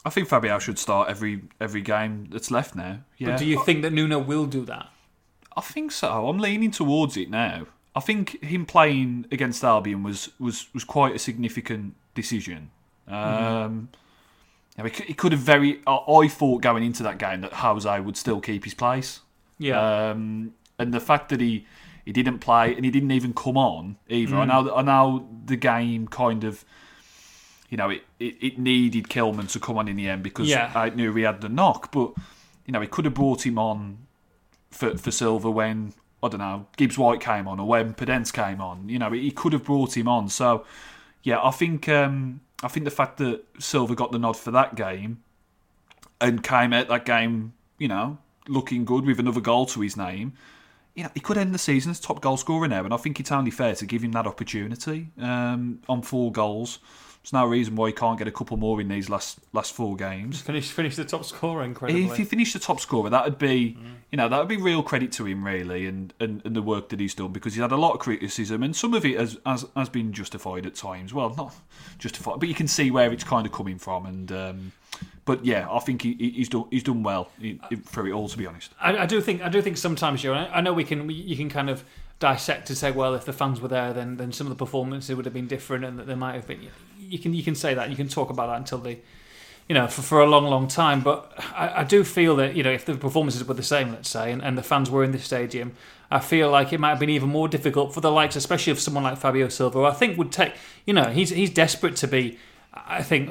[0.05, 3.01] I think Fabio should start every every game that's left now.
[3.17, 4.89] Yeah, But do you think that Nuno will do that?
[5.59, 6.29] I think so.
[6.29, 7.67] I'm leaning towards it now.
[7.97, 12.71] I think him playing against Albion was was, was quite a significant decision.
[13.09, 13.89] Um,
[14.83, 15.81] he, could, he could have very.
[15.87, 19.21] I, I thought going into that game that Jose would still keep his place.
[19.59, 21.67] Yeah, Um, and the fact that he,
[22.05, 24.37] he didn't play and he didn't even come on either.
[24.37, 24.49] I Mm.
[24.49, 26.65] know I know the game kind of,
[27.69, 30.71] you know, it, it, it needed Kilman to come on in the end because Yeah.
[30.77, 32.13] I knew he had the knock, but
[32.67, 33.99] you know he could have brought him on
[34.71, 38.61] for for Silva when I don't know Gibbs White came on or when Podence came
[38.61, 38.89] on.
[38.89, 40.29] You know he could have brought him on.
[40.29, 40.65] So
[41.23, 44.75] yeah, I think um, I think the fact that Silva got the nod for that
[44.75, 45.23] game
[46.21, 50.33] and came out that game, you know, looking good with another goal to his name.
[50.95, 53.21] You know, he could end the season as top goal scorer now, and I think
[53.21, 56.81] it's only fair to give him that opportunity um, on four goals.
[57.31, 59.97] There's no reason why he can't get a couple more in these last last four
[59.97, 60.41] games.
[60.41, 62.05] finish finish the top scorer incredibly.
[62.05, 63.77] If he finished the top scorer, that would be,
[64.11, 66.89] you know, that would be real credit to him, really, and, and, and the work
[66.89, 69.37] that he's done because he's had a lot of criticism, and some of it has,
[69.45, 71.13] has has been justified at times.
[71.13, 71.55] Well, not
[71.99, 74.07] justified, but you can see where it's kind of coming from.
[74.07, 74.73] And um,
[75.27, 77.31] but yeah, I think he, he- he's done he's done well
[77.85, 78.73] for it all, to be honest.
[78.81, 81.37] I, I do think I do think sometimes, you I I know we can you
[81.37, 81.85] can kind of
[82.21, 85.15] dissect to say, well, if the fans were there, then then some of the performances
[85.15, 86.69] would have been different, and that there might have been.
[87.09, 88.99] You can you can say that you can talk about that until the,
[89.69, 91.01] you know, for, for a long long time.
[91.01, 94.09] But I, I do feel that you know if the performances were the same, let's
[94.09, 95.73] say, and, and the fans were in the stadium,
[96.11, 98.81] I feel like it might have been even more difficult for the likes, especially of
[98.81, 100.55] someone like Fabio Silva, I think would take.
[100.87, 102.39] You know, he's he's desperate to be.
[102.75, 103.31] I think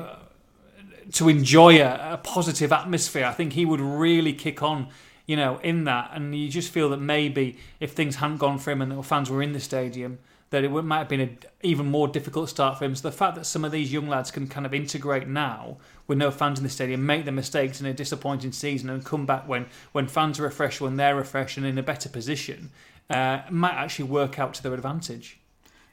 [1.14, 3.26] to enjoy a, a positive atmosphere.
[3.26, 4.90] I think he would really kick on,
[5.26, 6.12] you know, in that.
[6.14, 9.30] And you just feel that maybe if things hadn't gone for him and the fans
[9.30, 12.86] were in the stadium, that it might have been an even more difficult start for
[12.86, 12.96] him.
[12.96, 16.18] So the fact that some of these young lads can kind of integrate now with
[16.18, 19.48] no fans in the stadium, make the mistakes in a disappointing season, and come back
[19.48, 22.72] when when fans are refreshed, when they're refreshed and in a better position,
[23.10, 25.40] uh, might actually work out to their advantage.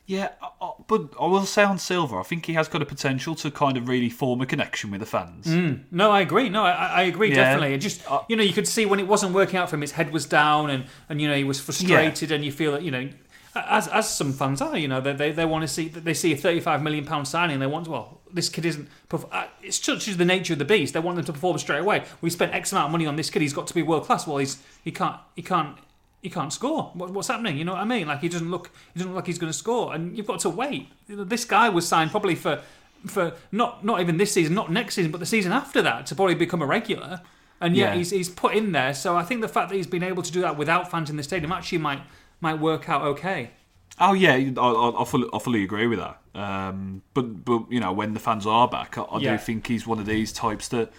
[0.07, 2.85] Yeah, I- I- but I will say on Silva, I think he has got a
[2.85, 5.47] potential to kind of really form a connection with the fans.
[5.91, 6.51] No, I agree.
[6.51, 7.37] No, I, I agree Yeah.
[7.37, 7.73] definitely.
[7.75, 9.81] It just Uh, you know, you could see when it wasn't working out for him,
[9.81, 12.83] his head was down, and, and you know he was frustrated, and you feel that
[12.83, 13.09] you know,
[13.55, 16.33] as as some fans are, you know, they they, they want to see they see
[16.33, 18.89] a thirty five million pound signing, they want well, this kid isn't.
[19.13, 20.95] uh, It's such as the nature of the beast.
[20.95, 22.05] They want them to perform straight away.
[22.21, 23.43] We spent X amount of money on this kid.
[23.43, 24.27] He's got to be world class.
[24.27, 25.77] Well, he's he can't he can't.
[26.23, 26.91] He can't score.
[26.95, 27.59] What, what's happening?
[27.59, 28.07] You know what I mean?
[28.07, 28.71] Like he doesn't look.
[28.95, 30.89] He doesn't look like he's going to score, and you've got to wait.
[31.07, 32.63] You know, This guy was signed probably for
[33.07, 36.15] for not not even this season, not next season, but the season after that to
[36.15, 37.21] probably become a regular.
[37.61, 37.99] And yet Yeah.
[37.99, 38.95] he's he's put in there.
[38.95, 41.17] So I think the fact that he's been able to do that without fans in
[41.17, 42.01] the stadium actually might
[42.45, 43.51] might work out okay.
[43.99, 46.19] Oh yeah, I, I, I, fully, I fully agree with that.
[46.35, 49.33] Um, but but you know when the fans are back, I, I Yeah.
[49.33, 50.93] do think he's one of these types that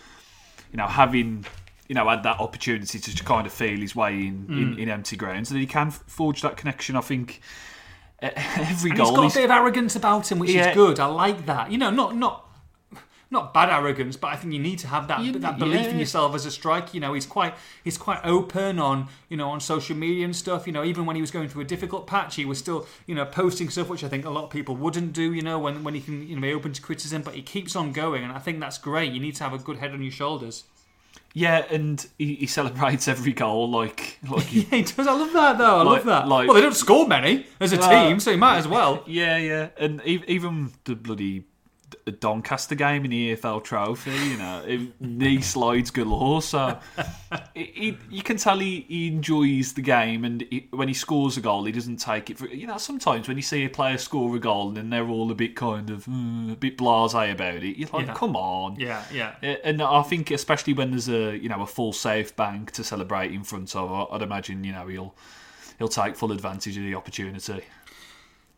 [0.71, 1.45] you know having
[1.88, 4.62] you know had that opportunity to kind of feel his way in, Mm.
[4.62, 6.95] in, in empty grounds, that he can forge that connection.
[6.95, 7.41] I think
[8.21, 10.69] every And he's goal got a bit of arrogance about him, which Yeah.
[10.69, 10.99] is good.
[10.99, 11.71] I like that.
[11.71, 12.45] You know, not not
[13.36, 16.00] not bad arrogance, but I think you need to have that You- that belief in
[16.00, 16.89] yourself as a striker.
[16.93, 20.65] You know, he's quite he's quite open on you know on social media and stuff.
[20.67, 23.13] You know, even when he was going through a difficult patch, he was still you
[23.15, 25.34] know posting stuff which I think a lot of people wouldn't do.
[25.34, 27.76] You know, when when he can you know be open to criticism, but he keeps
[27.76, 29.12] on going, and I think that's great.
[29.13, 30.63] You need to have a good head on your shoulders.
[31.34, 35.08] yeah, and he, he celebrates every goal like like he, Yeah, he does.
[35.08, 35.78] I love that though.
[35.80, 36.28] I Like- love that.
[36.28, 39.04] like- well, they don't score many as a Well- team, so he might as well.
[39.06, 41.43] Yeah, yeah, and even the bloody
[42.06, 46.41] D- Doncaster game in the EFL Trophy, you know, knee slides galore.
[46.41, 46.78] So
[47.56, 51.36] it, it, you can tell he, he enjoys the game, and he, when he scores
[51.38, 52.48] a goal, he doesn't take it for.
[52.48, 55.32] You know, sometimes when you see a player score a goal and then they're all
[55.32, 58.13] a bit kind of mm, a bit blasé about it, you're like, Yeah.
[58.13, 58.80] come on.
[58.80, 59.36] Yeah, yeah.
[59.63, 63.32] And I think, especially when there's a you know a full safe bank to celebrate
[63.32, 65.15] in front of, I'd imagine you know he'll
[65.80, 67.63] he'll take full advantage of the opportunity.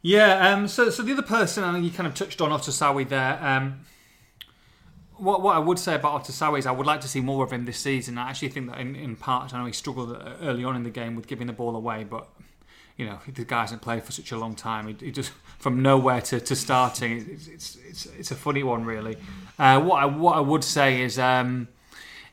[0.07, 3.09] Yeah, um, so so the other person, I think you kind of touched on Otasowie
[3.09, 3.37] there.
[3.43, 3.81] Um,
[5.17, 7.51] what what I would say about Otasowie is I would like to see more of
[7.51, 8.17] him this season.
[8.17, 10.83] I actually think that in, in part, I know he struggled uh, early on in
[10.83, 12.29] the game with giving the ball away, but
[12.95, 14.87] you know the guy hasn't played for such a long time.
[14.87, 17.27] He, he just from nowhere to, to starting.
[17.29, 19.17] It's, it's it's it's a funny one really.
[19.59, 21.19] Uh, what I what I would say is.
[21.19, 21.67] Um,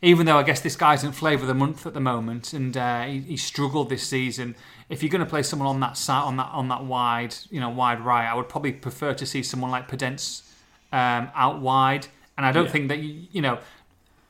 [0.03, 2.77] even though I guess this guy isn't flavour of the month at the moment, and
[2.77, 4.55] uh, he, he struggled this season.
[4.95, 7.61] If you're going to play someone on that side, on that on that wide, you
[7.61, 10.43] know, wide right, I would probably prefer to see someone like Podence
[10.93, 12.07] um, out wide.
[12.37, 12.71] And I don't Yeah.
[12.71, 13.59] think that you, you know,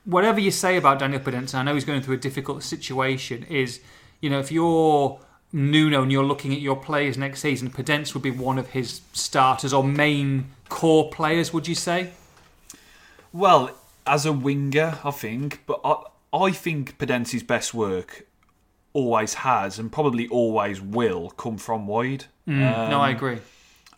[0.04, 3.44] whatever you say about Daniel Podence, I know he's going through a difficult situation.
[3.44, 3.80] Is
[4.20, 5.20] you know, if you're
[5.52, 9.02] Nuno and you're looking at your players next season, Podence would be one of his
[9.12, 11.52] starters or main core players.
[11.52, 12.10] Would you say?
[13.32, 13.70] Well,
[14.06, 15.94] as a winger, I think, but I,
[16.46, 18.26] I think Podence's best work
[18.94, 22.24] always has and probably always will come from wide.
[22.48, 23.38] Mm, no, I um, agree.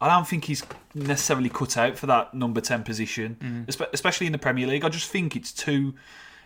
[0.00, 3.66] I don't think he's necessarily cut out for that number ten position, mm.
[3.66, 4.85] espe- especially in the Premier League.
[4.85, 5.94] I just think it's too,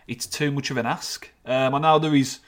[0.07, 1.29] it's too much of an ask.
[1.45, 2.39] Um, I know there is,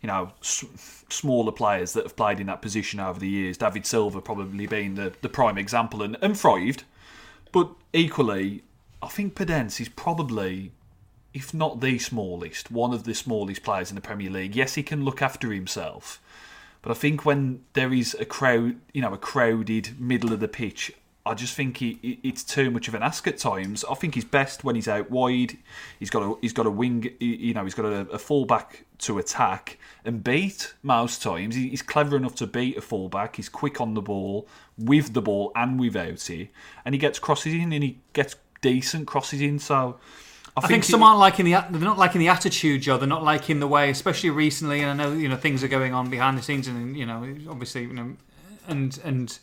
[0.00, 0.64] you know, s-
[1.10, 3.58] smaller players that have played in that position over the years.
[3.58, 6.84] David Silva probably being the, the prime example and, and thrived,
[7.52, 8.62] but equally,
[9.02, 10.72] I think Podence is probably,
[11.38, 14.56] if not the smallest, one of the smallest players in the Premier League.
[14.56, 16.20] Yes, he can look after himself.
[16.82, 20.48] But I think when there is a crowd, you know, a crowded middle of the
[20.48, 20.92] pitch,
[21.24, 23.84] I just think he, it's too much of an ask at times.
[23.88, 25.58] I think he's best when he's out wide.
[26.00, 29.18] He's got a he's got a wing, you know, he's got a, a fullback to
[29.18, 31.54] attack and beat most times.
[31.54, 33.36] He's clever enough to beat a fullback.
[33.36, 36.48] He's quick on the ball, with the ball and without it,
[36.84, 39.60] and he gets crosses in and he gets decent crosses in.
[39.60, 40.00] So
[40.56, 42.98] I, I think some aren't liking the they're not liking the attitude, Joe.
[42.98, 44.80] They're not liking the way, especially recently.
[44.80, 47.36] And I know you know things are going on behind the scenes, and you know
[47.48, 48.16] obviously you know
[48.66, 49.38] and and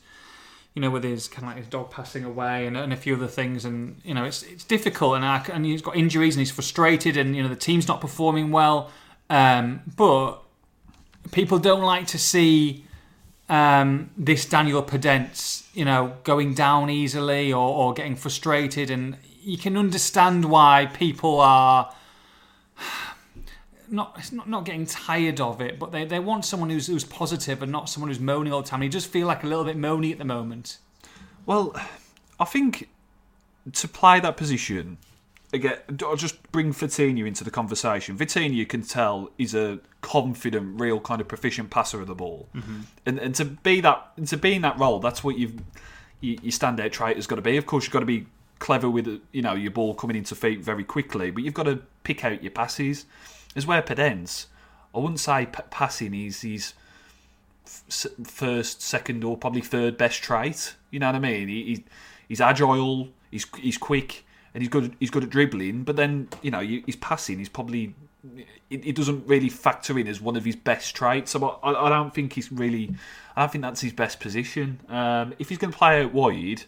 [0.73, 3.15] you know with his kind of like his dog passing away and, and a few
[3.15, 6.41] other things, and you know it's it's difficult, and I, and he's got injuries and
[6.41, 8.91] he's frustrated, and you know the team's not performing well.
[9.29, 10.41] Um, but
[11.31, 12.85] people don't like to see
[13.49, 19.58] um, this Daniel Podence, you know, going down easily or, or getting frustrated, and you
[19.58, 21.93] can understand why people are
[23.89, 27.03] not it's not, not getting tired of it, but they, they want someone who's who's
[27.03, 28.81] positive and not someone who's moaning all the time.
[28.81, 30.79] You just feel like a little bit moany at the moment.
[31.45, 31.79] Well,
[32.39, 32.89] I think
[33.71, 34.97] to play that position
[35.53, 38.17] again, I'll just bring Vitinha into the conversation.
[38.17, 42.81] Vitinha can tell he's a confident, real kind of proficient passer of the ball, mm-hmm.
[43.05, 45.62] and and to be that to be in that role, that's what you've
[46.21, 47.58] you, your standout trait has got to be.
[47.58, 48.25] Of course, you've got to be
[48.59, 51.81] clever with you know your ball coming into feet very quickly, but you've got to
[52.03, 53.05] pick out your passes.
[53.55, 54.47] As where Podence,
[54.93, 56.73] I wouldn't say p- passing is his
[58.23, 60.75] first, second, or probably third best trait.
[60.91, 61.47] You know what I mean?
[61.47, 61.83] He, he
[62.27, 64.95] he's agile, he's he's quick, and he's good.
[64.99, 65.83] He's good at dribbling.
[65.83, 67.93] But then you know his passing is probably
[68.69, 71.31] it, it doesn't really factor in as one of his best traits.
[71.31, 72.91] So I, I don't think he's really.
[73.35, 74.79] I don't think that's his best position.
[74.89, 76.63] Um, if he's going to play out wide,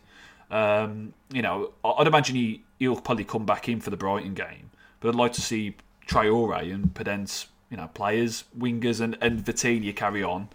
[0.51, 4.33] um, you know, I- I'd imagine he he'll probably come back in for the Brighton
[4.33, 4.71] game.
[4.99, 5.75] But I'd like to see
[6.07, 10.49] Traore and Podence, you know, players, wingers, and and Vitinha carry on.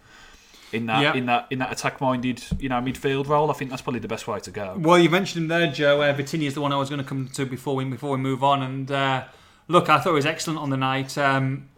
[0.71, 1.13] in that Yeah.
[1.13, 3.51] in that in that attack minded you know midfield role.
[3.51, 4.75] I think that's probably the best way to go.
[4.79, 6.01] Well, you mentioned him there, Joe.
[6.01, 8.17] Uh, Vitinha is the one I was going to come to before we before we
[8.17, 8.63] move on.
[8.63, 9.25] And uh,
[9.67, 11.15] look, I thought he was excellent on the night.
[11.15, 11.69] Um,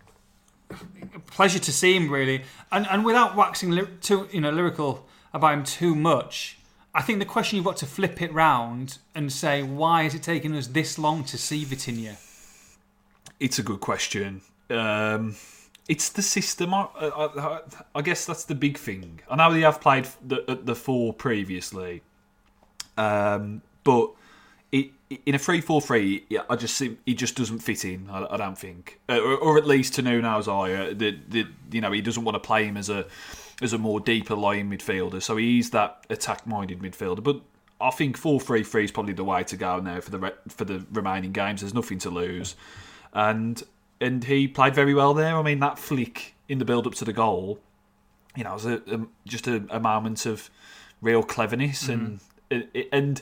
[1.27, 5.63] pleasure to see him really, and and without waxing too you know lyrical about him
[5.65, 6.57] too much.
[6.95, 10.23] I think the question you've got to flip it round and say, why is it
[10.23, 12.15] taking us this long to see Vitinha?
[13.37, 14.41] It's a good question.
[14.69, 15.35] Um,
[15.89, 16.73] it's the system.
[16.73, 17.59] I, I,
[17.95, 19.19] I guess that's the big thing.
[19.29, 22.01] I know they have played the the four previously,
[22.97, 24.11] um, but
[24.71, 24.91] it,
[25.25, 28.09] in a three-four-three, yeah, I just it just doesn't fit in.
[28.09, 31.45] I, I don't think, uh, or, or at least to Nuno's eye, uh, the, the
[31.71, 33.05] you know he doesn't want to play him as a
[33.61, 35.21] as a more deeper lying midfielder.
[35.21, 37.41] So he's that attack-minded midfielder, but.
[37.81, 40.31] I think four three three is probably the way to go now for the re-
[40.47, 41.59] for the remaining games.
[41.59, 42.55] There's nothing to lose,
[43.11, 43.61] and
[43.99, 45.35] and he played very well there.
[45.35, 47.59] I mean, that flick in the build up to the goal,
[48.33, 50.49] you know, was a, a, just a, a moment of
[51.01, 52.15] real cleverness mm-hmm.
[52.49, 53.21] and and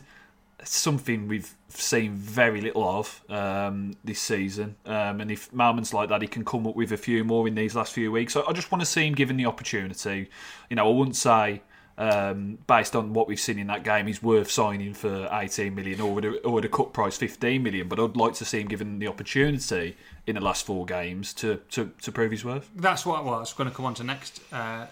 [0.66, 4.76] something we've seen very little of um, this season.
[4.86, 7.56] Um, and if moments like that, he can come up with a few more in
[7.56, 8.34] these last few weeks.
[8.34, 10.30] So I just want to see him given the opportunity.
[10.70, 11.62] You know, I wouldn't say.
[11.96, 16.02] Um, based on what we've seen in that game, he's worth signing for 18 million
[16.02, 17.88] or a, or cut price 15 million.
[17.88, 19.96] But I'd like to see him given the opportunity
[20.26, 22.68] in the last four games to, to, to prove his worth.
[22.76, 24.42] That's what well, I was going to come on to next.
[24.52, 24.88] Uh,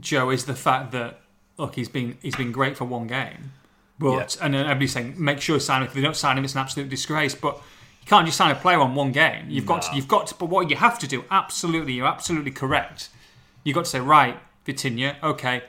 [0.00, 1.20] Joe is the fact that
[1.58, 3.52] look, he's been he's been great for one game,
[4.02, 5.88] but and then everybody's saying make sure you sign him.
[5.88, 7.34] If they don't sign him, it's an absolute disgrace.
[7.34, 7.56] But
[8.02, 9.46] you can't just sign a player on one game.
[9.48, 10.34] You've got to, you've got to.
[10.34, 13.10] But what you have to do, absolutely, you're absolutely correct.
[13.62, 15.62] You've got to say right, Vitinha, okay,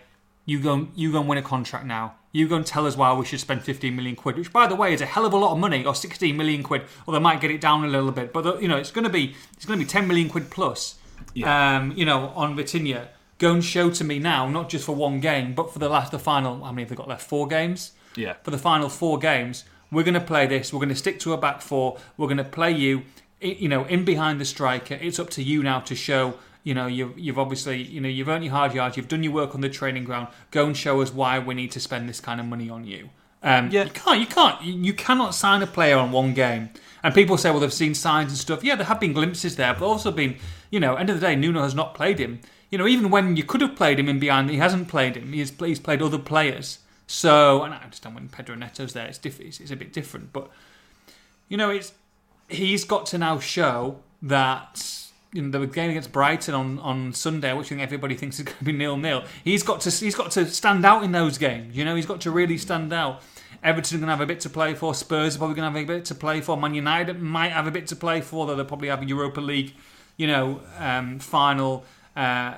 [0.46, 2.16] you go you go and win a contract now.
[2.32, 4.76] You go and tell us why we should spend 15 million quid, which by the
[4.76, 7.20] way is a hell of a lot of money, or 16 million quid, or they
[7.20, 8.34] might get it down a little bit.
[8.34, 10.96] But you know it's going to be it's going to be 10 million quid plus.
[11.78, 15.20] Um, you know on Vitinha, go and show to me now, not just for one
[15.20, 16.64] game, but for the last the final.
[16.64, 17.22] How many have they got left?
[17.28, 18.36] Four games Yeah.
[18.44, 19.66] for the final four games.
[19.92, 20.74] We're going to play this.
[20.74, 21.98] We're going to stick to a back four.
[22.18, 23.04] We're going to play you,
[23.40, 24.98] you know, in behind the striker.
[25.00, 26.36] It's up to you now to show.
[26.64, 28.98] You know, you've you've obviously, you know, you've earned your hard yards.
[28.98, 30.30] You've done your work on the training ground.
[30.52, 33.10] Go and show us why we need to spend this kind of money on you.
[33.44, 33.84] Um, Yeah.
[33.84, 34.20] You can't.
[34.20, 34.64] You can't.
[34.64, 36.70] You, cannot sign a player on one game.
[37.04, 38.64] And people say, well, they've seen signs and stuff.
[38.64, 40.38] Yeah, there have been glimpses there, but also been,
[40.72, 42.40] you know, end of the day, Nuno has not played him.
[42.72, 45.34] You know, even when you could have played him in behind, he hasn't played him.
[45.34, 46.80] He's, he's played other players.
[47.14, 50.34] So, and I understand when Pedro Neto's there, it's, diff- it's, it's a bit different.
[50.34, 50.50] But,
[51.48, 51.94] you know, it's
[52.50, 57.54] he's got to now show that you know the game against Brighton on, on Sunday,
[57.54, 59.26] which I think everybody thinks is going to be nil nil.
[59.44, 61.78] He's got to he's got to stand out in those games.
[61.78, 63.22] You know, he's got to really stand out.
[63.62, 64.96] Everton are going to have a bit to play for.
[64.96, 66.58] Spurs are probably going to have a bit to play for.
[66.58, 69.40] Man United might have a bit to play for, though they'll probably have a Europa
[69.40, 69.76] League,
[70.18, 71.86] you know, um, final.
[72.16, 72.56] Uh,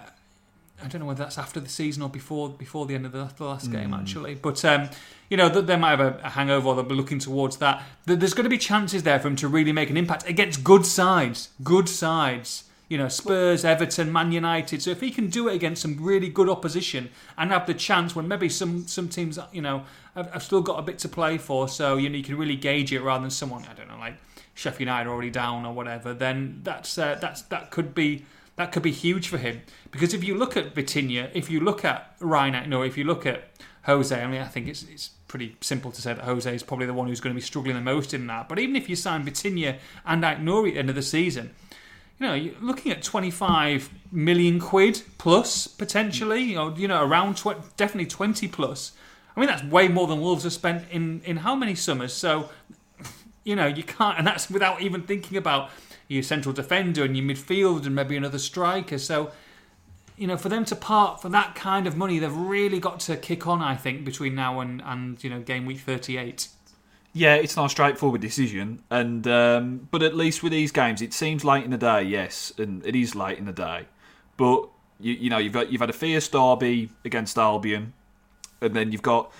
[0.83, 3.29] I don't know whether that's after the season or before before the end of the,
[3.37, 4.35] the last game, actually.
[4.35, 4.89] But um,
[5.29, 7.83] you know, they might have a, a hangover, or they'll be looking towards that.
[8.05, 10.85] There's going to be chances there for him to really make an impact against good
[10.85, 12.65] sides, good sides.
[12.89, 14.79] You know, Spurs, Everton, Man United.
[14.83, 18.15] So if he can do it against some really good opposition and have the chance
[18.15, 21.37] when maybe some some teams, you know, have, have still got a bit to play
[21.37, 23.97] for, so you know you can really gauge it rather than someone I don't know
[23.97, 24.15] like
[24.55, 26.13] Sheffield United already down or whatever.
[26.13, 30.23] Then that's uh, that's that could be that could be huge for him because if
[30.23, 33.49] you look at Vitinha, if you look at Ryan, no, if you look at
[33.85, 36.85] Jose, I mean, I think it's it's pretty simple to say that Jose is probably
[36.85, 38.47] the one who's going to be struggling the most in that.
[38.47, 41.53] But even if you sign Vitinha and Ait-Nouri at the end of the season,
[42.19, 47.35] you know, you're looking at 25 million quid plus potentially, you know, you know, around
[47.35, 48.93] tw- definitely 20 plus.
[49.35, 52.13] I mean, that's way more than Wolves have spent in in how many summers?
[52.13, 52.49] So,
[53.43, 55.69] you know, you can't, and that's without even thinking about
[56.07, 58.97] your central defender and your midfield and maybe another striker.
[58.97, 59.31] So,
[60.17, 63.17] you know, for them to part for that kind of money, they've really got to
[63.17, 63.61] kick on.
[63.61, 66.49] I think between now and and you know game week 38.
[67.17, 71.13] Yeah, it's not a straightforward decision, and um, but at least with these games, it
[71.13, 72.03] seems late in the day.
[72.03, 73.87] Yes, and it is late in the day,
[74.35, 74.67] but
[74.99, 77.93] you, you know you've got you've had a fierce derby against Albion,
[78.59, 79.31] and then you've got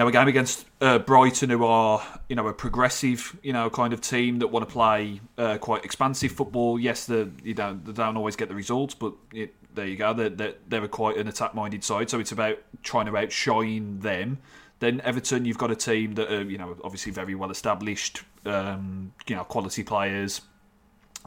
[0.00, 3.92] now a game against uh, Brighton, who are you know a progressive you know kind
[3.92, 6.80] of team that want to play uh, quite expansive football.
[6.80, 10.14] Yes, the you don't they don't always get the results, but it, there you go.
[10.14, 14.38] They're, they're they're quite an attack minded side, so it's about trying to outshine them.
[14.78, 19.12] Then Everton, you've got a team that are you know obviously very well established, um,
[19.26, 20.40] you know quality players.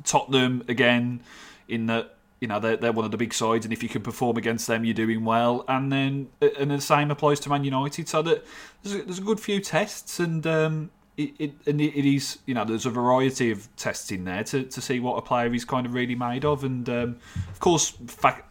[0.03, 1.21] Tottenham again,
[1.67, 4.01] in that you know they're, they're one of the big sides, and if you can
[4.01, 5.63] perform against them, you're doing well.
[5.67, 6.27] And then
[6.59, 8.07] and the same applies to Man United.
[8.09, 8.39] So that
[8.81, 12.39] there's a, there's a good few tests, and um, it, it, and it it is
[12.45, 15.53] you know there's a variety of tests in there to, to see what a player
[15.53, 17.09] is kind of really made of and um,
[17.53, 18.43] of course fact,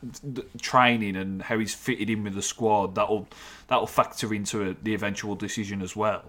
[0.63, 3.27] training and how he's fitted in with the squad that'll
[3.69, 6.23] that'll factor into a, the eventual decision as well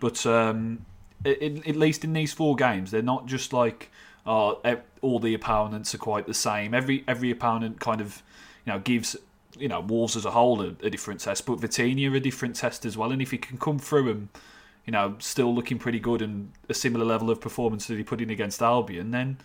[0.00, 0.84] but um,
[1.24, 3.90] i- i- at least in these four games they're not just like
[4.26, 4.60] oh,
[5.02, 8.22] all the opponents are quite the same every every opponent kind of
[8.64, 9.16] you know gives
[9.58, 12.84] you know Wolves as a whole a, a different test but Vitinha a different test
[12.84, 14.28] as well and if he can come through and
[14.88, 18.22] you know, still looking pretty good and a similar level of performance that he put
[18.22, 19.36] in against Albion, then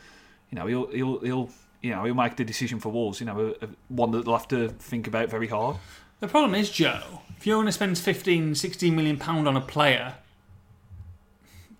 [0.49, 1.49] you know he'll he'll he'll
[1.81, 3.19] you know he'll make the decision for Wolves.
[3.19, 5.75] You know, a, a, one that they'll have to think about very hard.
[6.21, 9.61] The problem is, Joe, if you're going to spend 15, 16 million pound on a
[9.61, 10.15] player,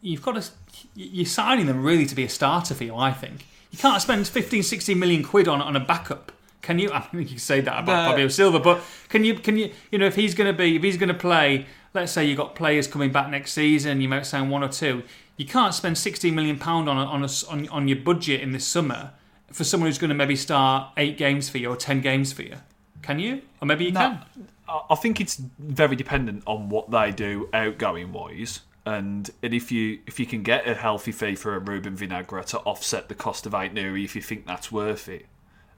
[0.01, 0.51] you've got to
[0.93, 2.93] you're signing them really to be a starter for you.
[2.93, 6.31] I think you can't spend 15, 16 million quid on on a backup.
[6.61, 6.91] Can you?
[6.93, 8.11] I think you can say that about No.
[8.11, 9.33] Fabio Silva, but can you?
[9.33, 9.73] Can you?
[9.91, 12.37] You know, if he's going to be, if he's going to play, let's say you've
[12.37, 15.03] got players coming back next season, you might sign one or two.
[15.35, 18.51] You can't spend 16 million pound on a, on, a, on on your budget in
[18.51, 19.11] this summer
[19.51, 22.43] for someone who's going to maybe start eight games for you or ten games for
[22.43, 22.57] you.
[23.01, 23.41] Can you?
[23.59, 23.99] Or maybe you No.
[23.99, 24.47] can.
[24.69, 28.59] I I think it's very dependent on what they do outgoing wise.
[28.85, 32.43] And, and if you if you can get a healthy fee for a Ruben Vinagre
[32.47, 35.25] to offset the cost of Ait-Nouri, if you think that's worth it,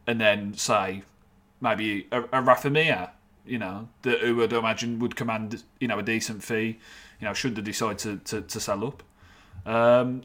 [0.07, 1.03] and then say
[1.61, 3.11] maybe a, a
[3.45, 6.79] you know, that who would imagine would command you know a decent fee,
[7.19, 9.03] you know, should they decide to, to, to sell up,
[9.65, 10.23] um,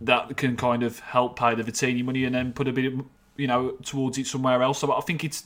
[0.00, 2.94] that can kind of help pay the Vitinha money and then put a bit
[3.36, 4.78] you know towards it somewhere else.
[4.78, 5.44] So I think it's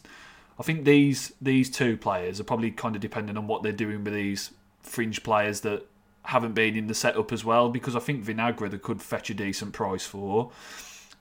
[0.58, 4.04] I think these these two players are probably kind of dependent on what they're doing
[4.04, 4.50] with these
[4.82, 5.86] fringe players that
[6.24, 7.68] haven't been in the setup as well.
[7.68, 10.50] Because I think Vinagre they could fetch a decent price for,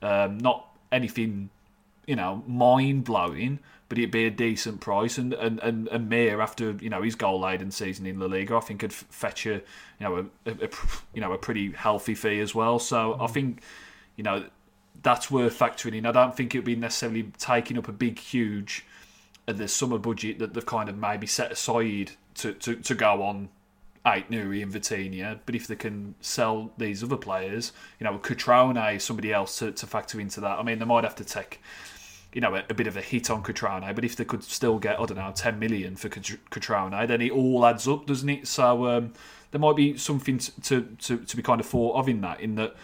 [0.02, 1.50] um, not anything
[2.06, 5.18] you know mind blowing, but it'd be a decent price.
[5.18, 8.56] And and and, and Mir after you know his goal laden season in La Liga,
[8.56, 9.62] I think could fetch a you
[10.00, 10.68] know a, a, a
[11.14, 12.78] you know a pretty healthy fee as well.
[12.78, 13.60] So I think
[14.16, 14.44] you know
[15.02, 16.06] that's worth factoring in.
[16.06, 18.84] I don't think it would be necessarily taking up a big huge
[19.46, 23.22] at the summer budget that they've kind of maybe set aside to, to, to go
[23.22, 23.48] on
[24.06, 25.40] Ait-Nouri and Vitinha.
[25.46, 29.86] But if they can sell these other players, you know, Cutrone, somebody else to, to
[29.86, 30.58] factor into that.
[30.58, 31.60] I mean, they might have to take,
[32.32, 34.78] you know, a, a bit of a hit on Cutrone, but if they could still
[34.78, 38.28] get, I don't know, 10 million for Cutr- Cutrone, then it all adds up, doesn't
[38.28, 38.46] it?
[38.46, 39.12] So um,
[39.50, 42.56] there might be something to, to, to be kind of thought of in that, in
[42.56, 42.74] that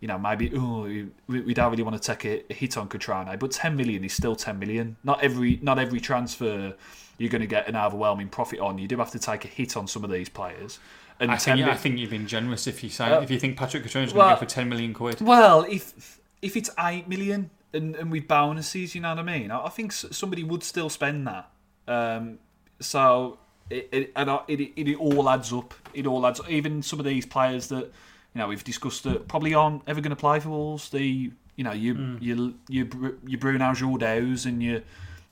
[0.00, 0.82] you know, maybe oh,
[1.26, 4.04] we, we don't really want to take a, a hit on Cutrone, but 10 million
[4.04, 4.96] is still 10 million.
[5.04, 6.74] Not every not every transfer
[7.18, 8.78] you're going to get an overwhelming profit on.
[8.78, 10.78] You do have to take a hit on some of these players.
[11.18, 13.40] And I 10 think, I think you've been generous if you sign, Uh, if you
[13.40, 15.20] think Patrick Cutrone's going to go for 10 million quid.
[15.20, 19.50] well, if if it's eight million and, and with bonuses, you know what I mean.
[19.50, 21.50] I, I think somebody would still spend that.
[21.88, 22.38] Um,
[22.78, 25.74] so it, it and I- it, it, it all adds up.
[25.92, 26.38] It all adds.
[26.38, 26.48] up.
[26.48, 27.90] Even some of these players that
[28.34, 30.90] you know we've discussed that probably aren't ever going to play for Wolves.
[30.90, 33.40] The you know you you you your mm.
[33.40, 34.82] Bruno Jordãos and your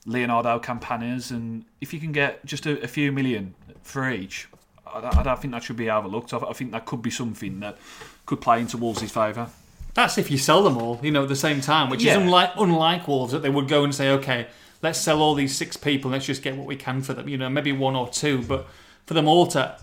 [0.05, 4.47] Leonardo Campanas, and if you can get just a, a few million for each.
[4.85, 6.33] I don't, I don't think that should be overlooked.
[6.33, 7.77] I, I think that could be something that
[8.25, 9.49] could play into Wolves' favour.
[9.93, 12.11] That's if you sell them all, you know, at the same time, which Yeah.
[12.11, 14.47] is unlike unlike Wolves that they would go and say, okay,
[14.81, 17.27] let's sell all these six people, let's just get what we can for them.
[17.27, 18.67] You know, maybe one or two, but
[19.05, 19.77] for them all to,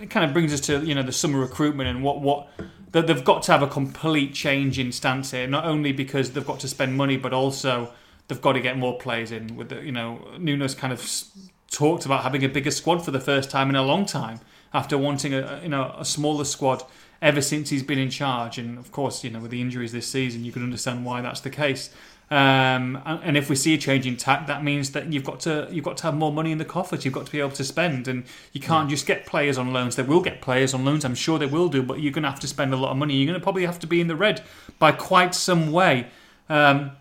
[0.00, 2.48] it kind of brings us to you know the summer recruitment and what what
[2.92, 5.46] that they've got to have a complete change in stance here.
[5.46, 7.92] Not only because they've got to spend money, but also
[8.28, 9.56] they've got to get more players in.
[9.56, 11.24] With the, you know, Nuno's kind of
[11.70, 14.40] talked about having a bigger squad for the first time in a long time
[14.72, 16.82] after wanting a you know a smaller squad
[17.22, 18.58] ever since he's been in charge.
[18.58, 21.40] And of course, you know, with the injuries this season, you can understand why that's
[21.40, 21.90] the case.
[22.32, 25.40] Um, and, and if we see a change in tack, that means that you've got
[25.40, 27.04] to you've got to have more money in the coffers.
[27.04, 29.96] You've got to be able to spend, and you can't just get players on loans.
[29.96, 31.04] They will get players on loans.
[31.04, 32.98] I'm sure they will do, but you're going to have to spend a lot of
[32.98, 33.16] money.
[33.16, 34.42] You're going to probably have to be in the red
[34.78, 36.06] by quite some way.
[36.48, 36.92] Um,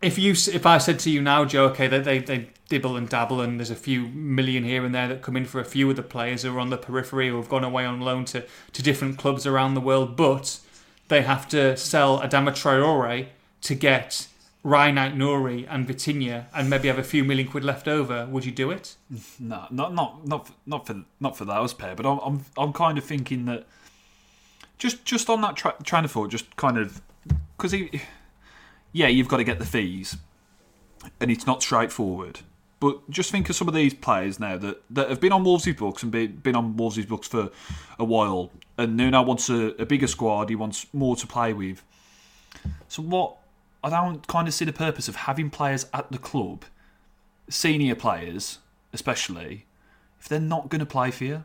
[0.00, 3.08] if you if I said to you now, Joe, okay, they, they they dibble and
[3.08, 5.90] dabble, and there's a few million here and there that come in for a few
[5.90, 8.44] of the players who are on the periphery or have gone away on loan to
[8.72, 10.60] to different clubs around the world, but
[11.08, 13.26] they have to sell Adama Traore
[13.66, 14.28] to get
[14.64, 18.26] Rayan Ait-Nouri and Vitinha, and maybe have a few million quid left over.
[18.26, 18.96] Would you do it?
[19.38, 21.94] No, not not not for, not for not for those pair.
[21.94, 23.66] But I'm I'm I'm kind of thinking that
[24.78, 27.00] just just on that tra- train of thought, just kind of
[27.56, 28.00] because he,
[28.92, 30.16] yeah, you've got to get the fees,
[31.20, 32.40] and it's not straightforward.
[32.78, 35.72] But just think of some of these players now that, that have been on Wolves'
[35.72, 37.50] books and been, been on Wolves' books for
[37.98, 38.50] a while.
[38.76, 40.50] And Nuno wants a, a bigger squad.
[40.50, 41.82] He wants more to play with.
[42.88, 43.36] So what?
[43.86, 46.64] I don't kind of see the purpose of having players at the club,
[47.48, 48.58] senior players
[48.92, 49.66] especially,
[50.20, 51.44] if they're not going to play for you.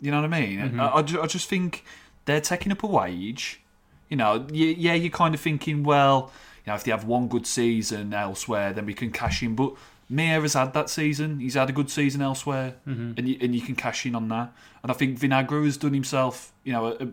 [0.00, 0.58] You know what I mean?
[0.60, 0.80] Mm-hmm.
[0.80, 1.84] I, I, I just think
[2.26, 3.60] they're taking up a wage.
[4.08, 6.30] You know, yeah, you're kind of thinking, well,
[6.64, 9.54] you know, if they have one good season elsewhere, then we can cash in.
[9.54, 9.74] But
[10.08, 13.12] Mir has had that season; he's had a good season elsewhere, Mm-hmm.
[13.16, 14.52] and you, and you can cash in on that.
[14.82, 17.08] And I think Vinagre has done himself, you know, a,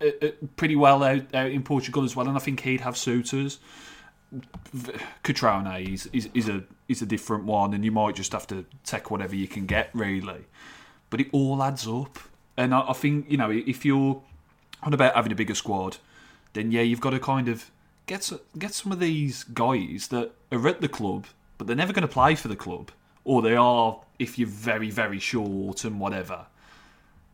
[0.00, 2.28] Uh, uh, pretty well out, out in Portugal as well.
[2.28, 3.58] And I think he'd have suitors.
[5.22, 8.64] Cutrone is, is is a is a different one, and you might just have to
[8.84, 10.46] take whatever you can get, really.
[11.08, 12.18] But it all adds up,
[12.56, 14.20] and I, I think you know if you're
[14.82, 15.98] on about having a bigger squad,
[16.52, 17.70] then yeah, you've got to kind of
[18.06, 22.06] get get some of these guys that are at the club, but they're never going
[22.06, 22.90] to play for the club,
[23.22, 26.46] or they are if you're very very short and whatever.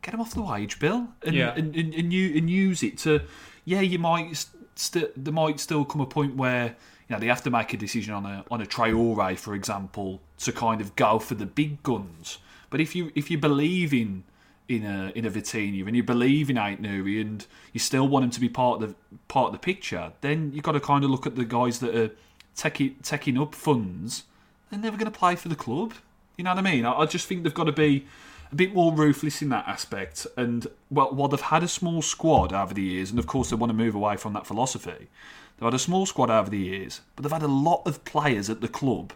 [0.02, 1.54] Get them off the wage bill, and Yeah.
[1.54, 3.22] and, and, and, you, and use it to
[3.64, 6.76] yeah, you might st- st- there might still come a point where
[7.08, 10.20] you know they have to make a decision on a on a Traore, for example,
[10.38, 12.38] to kind of go for the big guns.
[12.70, 14.24] But if you if you believe in
[14.68, 18.30] in a in a Vitinha and you believe in Ait-Nouri and you still want him
[18.30, 18.94] to be part of the
[19.28, 21.94] part of the picture, then you've got to kind of look at the guys that
[21.94, 22.10] are
[22.56, 24.24] taking taking up funds.
[24.70, 25.92] They're never going to play for the club.
[26.36, 26.86] You know what I mean?
[26.86, 28.06] I, I just think they've got to be
[28.52, 30.26] a bit more ruthless in that aspect.
[30.36, 33.56] And well, while they've had a small squad over the years, and of course they
[33.56, 35.08] want to move away from that philosophy,
[35.56, 38.50] they've had a small squad over the years, but they've had a lot of players
[38.50, 39.12] at the club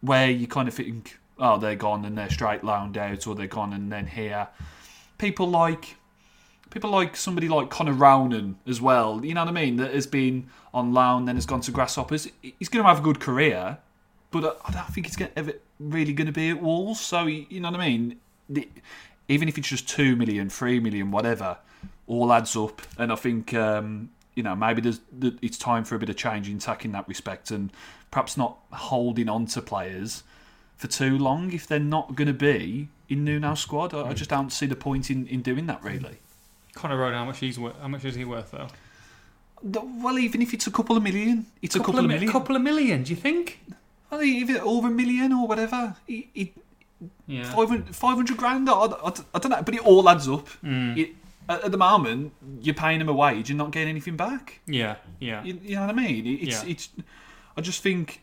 [0.00, 3.46] where you kind of think, oh, they're gone and they're straight loaned out, or they're
[3.46, 4.48] gone and then here.
[5.18, 5.96] People like
[6.70, 9.24] people like somebody like Connor Ronan as well.
[9.24, 9.76] You know what I mean?
[9.76, 12.28] That has been on loan, then has gone to Grasshoppers.
[12.42, 13.78] He's going to have a good career,
[14.30, 17.00] but I- I don't think he's ever really going to be at Wolves.
[17.00, 18.20] So you know what I mean?
[19.28, 21.58] Even if it's just two million, three million, whatever,
[22.06, 22.82] all adds up.
[22.98, 25.00] And I think um, you know maybe there's
[25.42, 27.70] it's time for a bit of change in tack in that respect, and
[28.10, 30.22] perhaps not holding on to players
[30.76, 33.94] for too long if they're not going to be in Nuno's squad.
[33.94, 36.18] I, I just don't see the point in, in doing that really.
[36.74, 38.68] Connor Road, how much he's worth, how much is he worth though?
[39.62, 42.30] Well, even if it's a couple of million, it's a couple of mi- million.
[42.30, 43.02] couple of million.
[43.04, 43.60] Do you think?
[44.10, 46.52] Well, even over a million or whatever, it, it,
[47.26, 47.44] Yeah.
[47.52, 50.48] 500, 500 grand, I, I, I don't know, but it all adds up.
[50.64, 50.96] Mm.
[50.96, 51.10] It,
[51.48, 54.60] at, at the moment, you're paying them a wage and not getting anything back.
[54.66, 54.96] Yeah.
[55.20, 55.42] Yeah.
[55.44, 56.26] You, you know what I mean?
[56.26, 56.70] It- It's, Yeah.
[56.70, 56.88] it's.
[57.56, 58.20] I just think,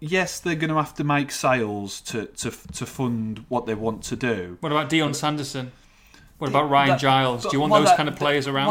[0.00, 4.02] yes, they're going to have to make sales to, to to fund what they want
[4.04, 4.58] to do.
[4.60, 5.72] What about Dion Sanderson?
[6.38, 7.42] What about Ryan That- Giles?
[7.44, 8.66] Do you want well, those that- kind of players around?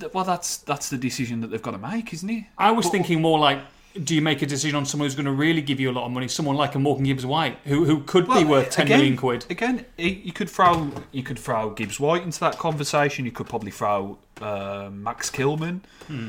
[0.00, 2.44] Well, well, that's that's the decision that they've got to make, isn't it?
[2.58, 3.58] I was But- thinking more like,
[4.00, 6.04] do you make a decision on someone who's going to really give you a lot
[6.06, 6.28] of money?
[6.28, 9.46] Someone like a Morgan Gibbs White, who who could be worth ten again- million quid.
[9.50, 13.24] Again, you could throw you could throw Gibbs White into that conversation.
[13.24, 16.28] You could probably throw uh, Max Kilman Hmm.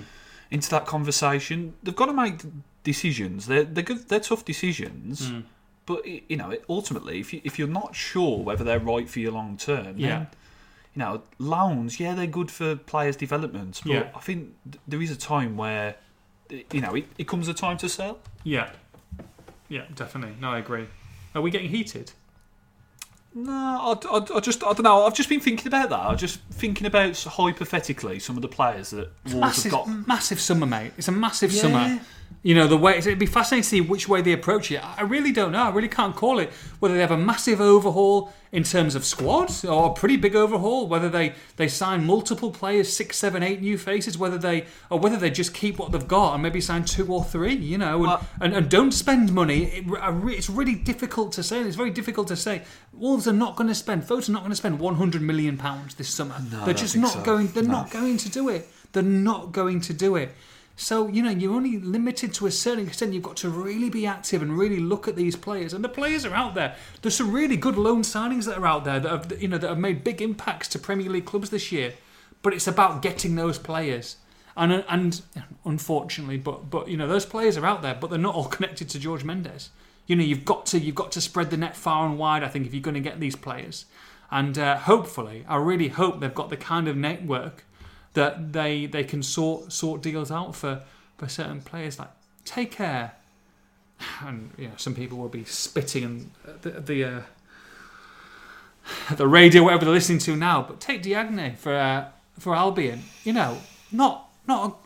[0.52, 1.74] into that conversation.
[1.84, 2.42] They've got to make
[2.84, 3.48] decisions.
[3.48, 4.10] They're they're good.
[4.10, 5.30] They're tough decisions.
[5.30, 5.40] Hmm.
[5.86, 9.32] But you know, ultimately, if you if you're not sure whether they're right for you
[9.32, 10.10] long term, Yeah.
[10.10, 10.28] then
[10.96, 12.00] you know loans.
[12.00, 13.82] Yeah, they're good for players' development.
[13.86, 14.10] But Yeah.
[14.16, 15.96] I think th- there is a time where
[16.50, 18.20] you know it, it comes a time to sell.
[18.44, 18.70] Yeah.
[19.70, 20.36] Yeah, definitely.
[20.40, 20.88] No, I agree.
[21.34, 22.12] Are we getting heated?
[23.36, 25.06] No, I, I, I just I don't know.
[25.08, 26.00] I've just been thinking about that.
[26.00, 30.08] I'm just thinking about hypothetically some of the players that Wolves Massive, have got.
[30.08, 30.92] massive summer, mate.
[30.98, 31.62] It's a massive Yeah.
[31.62, 32.00] summer.
[32.46, 34.84] You know the way it'd be fascinating to see which way they approach it.
[34.84, 35.64] I really don't know.
[35.64, 36.52] I really can't call it.
[36.80, 40.88] Whether they have a massive overhaul in terms of squads or a pretty big overhaul.
[40.88, 44.18] Whether they they sign multiple players, six, seven, eight new faces.
[44.18, 47.24] Whether they or whether they just keep what they've got and maybe sign two or
[47.24, 47.54] three.
[47.56, 49.64] You know, and, Well- and, and don't spend money.
[49.64, 49.86] It,
[50.38, 51.62] it's really difficult to say.
[51.62, 52.64] It's very difficult to say.
[52.92, 54.04] Wolves are not going to spend.
[54.06, 56.36] Folks are not going to spend 100 million pounds this summer.
[56.38, 57.22] I they're just not so.
[57.24, 57.48] going.
[57.48, 57.72] They're No.
[57.72, 58.68] not going to do it.
[58.92, 60.36] They're not going to do it.
[60.76, 63.14] So, you know, you're only limited to a certain extent.
[63.14, 65.74] You've got to really be active and really look at these players.
[65.74, 66.76] And the players are out there.
[67.02, 69.70] There's some really good loan signings that are out there that have, you know, that
[69.70, 71.94] have made big impacts to Premier League clubs this year.
[72.42, 74.18] But it's about getting those players.
[74.56, 75.22] And, and
[75.66, 78.90] unfortunately, but but you know those players are out there, but they're not all connected
[78.90, 79.70] to George Mendes.
[80.06, 82.44] You know you've got to you've got to spread the net far and wide.
[82.44, 83.86] I think if you're going to get these players,
[84.30, 87.66] and uh, hopefully, I really hope they've got the kind of network
[88.14, 90.82] that they they can sort sort deals out for
[91.18, 92.00] for certain players.
[92.00, 92.12] Like
[92.46, 93.14] take care,
[94.22, 97.04] and you know some people will be spitting and the the.
[97.04, 97.22] Uh,
[99.16, 103.04] the radio, whatever they're listening to now, but take Diagne for uh, for Albion.
[103.24, 103.60] You know,
[103.92, 104.78] not not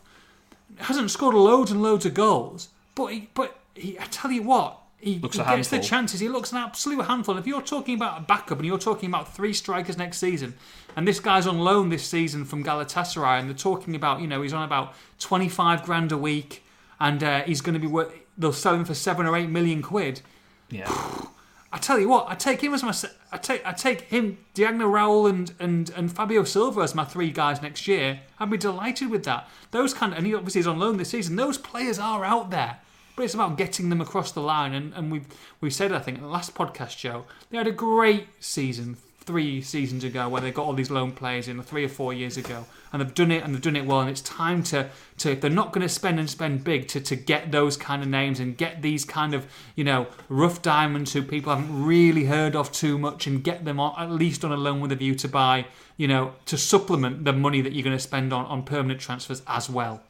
[0.76, 4.78] hasn't scored loads and loads of goals, but he, but he, I tell you what,
[5.00, 6.18] he, Looks he gets the chances.
[6.18, 7.38] He looks an absolute handful.
[7.38, 10.54] If you're talking about a backup and you're talking about three strikers next season,
[10.96, 14.42] and this guy's on loan this season from Galatasaray, and they're talking about, you know,
[14.42, 16.64] he's on about 25 grand a week,
[16.98, 19.82] and uh, he's going to be worth, they'll sell him for seven or eight million
[19.82, 20.20] quid.
[20.68, 20.90] Yeah,
[21.72, 22.94] I tell you what, I take him as my.
[23.30, 27.30] I take I take him, Diagne Raul and, and and Fabio Silva as my three
[27.30, 28.20] guys next year.
[28.40, 29.46] I'd be delighted with that.
[29.70, 31.36] Those kind, of, and he obviously is on loan this season.
[31.36, 32.78] Those players are out there,
[33.18, 34.72] but it's about getting them across the line.
[34.72, 35.26] And and we've
[35.60, 38.96] we said I think in the last podcast show they had a great season
[39.28, 42.36] three seasons ago where they got all these loan players in, three or four years
[42.36, 44.00] ago, and they've done it and they've done it well.
[44.00, 44.88] And it's time to,
[45.18, 48.02] to if they're not going to spend and spend big, to, to get those kind
[48.02, 52.24] of names and get these kind of you know rough diamonds who people haven't really
[52.24, 54.96] heard of too much, and get them on, at least on a loan with a
[54.96, 55.66] view to buy,
[55.96, 59.42] you know, to supplement the money that you're going to spend on, on permanent transfers
[59.48, 60.00] as well.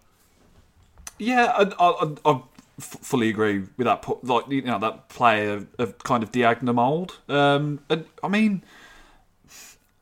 [1.18, 2.42] Yeah, I, I, I
[2.78, 4.04] f- fully agree with that.
[4.24, 7.18] Like you know, that player of, of kind of Diagne mould.
[7.28, 8.62] Um, and I mean,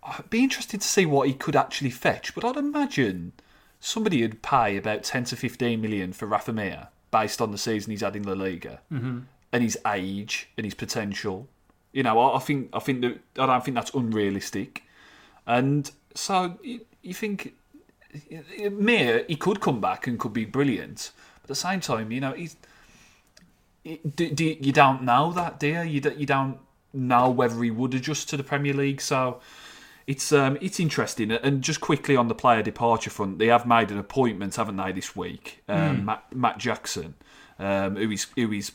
[0.02, 2.34] I'd be interested to see what he could actually fetch.
[2.34, 3.32] But I'd imagine
[3.80, 7.90] somebody would pay about ten to fifteen million for Rafa Mir based on the season
[7.92, 9.18] he's had in La Liga Mm-hmm.
[9.52, 11.48] and his age and his potential.
[11.92, 14.82] You know, I, I think I think that I don't think that's unrealistic.
[15.46, 17.54] And so you, you think
[18.70, 21.10] Mir, he could come back and could be brilliant.
[21.46, 22.56] At the same time, you know, he's.
[23.84, 25.82] Do, do, you don't know that, do you?
[25.82, 26.58] You, don't- you don't
[26.92, 29.00] know whether he would adjust to the Premier League.
[29.00, 29.38] So
[30.08, 31.30] it's um, it's interesting.
[31.30, 34.90] And just quickly on the player departure front, they have made an appointment, haven't they,
[34.90, 35.62] this week?
[35.68, 37.14] Um, Matt, Matt Jackson,
[37.60, 38.72] um, who is who is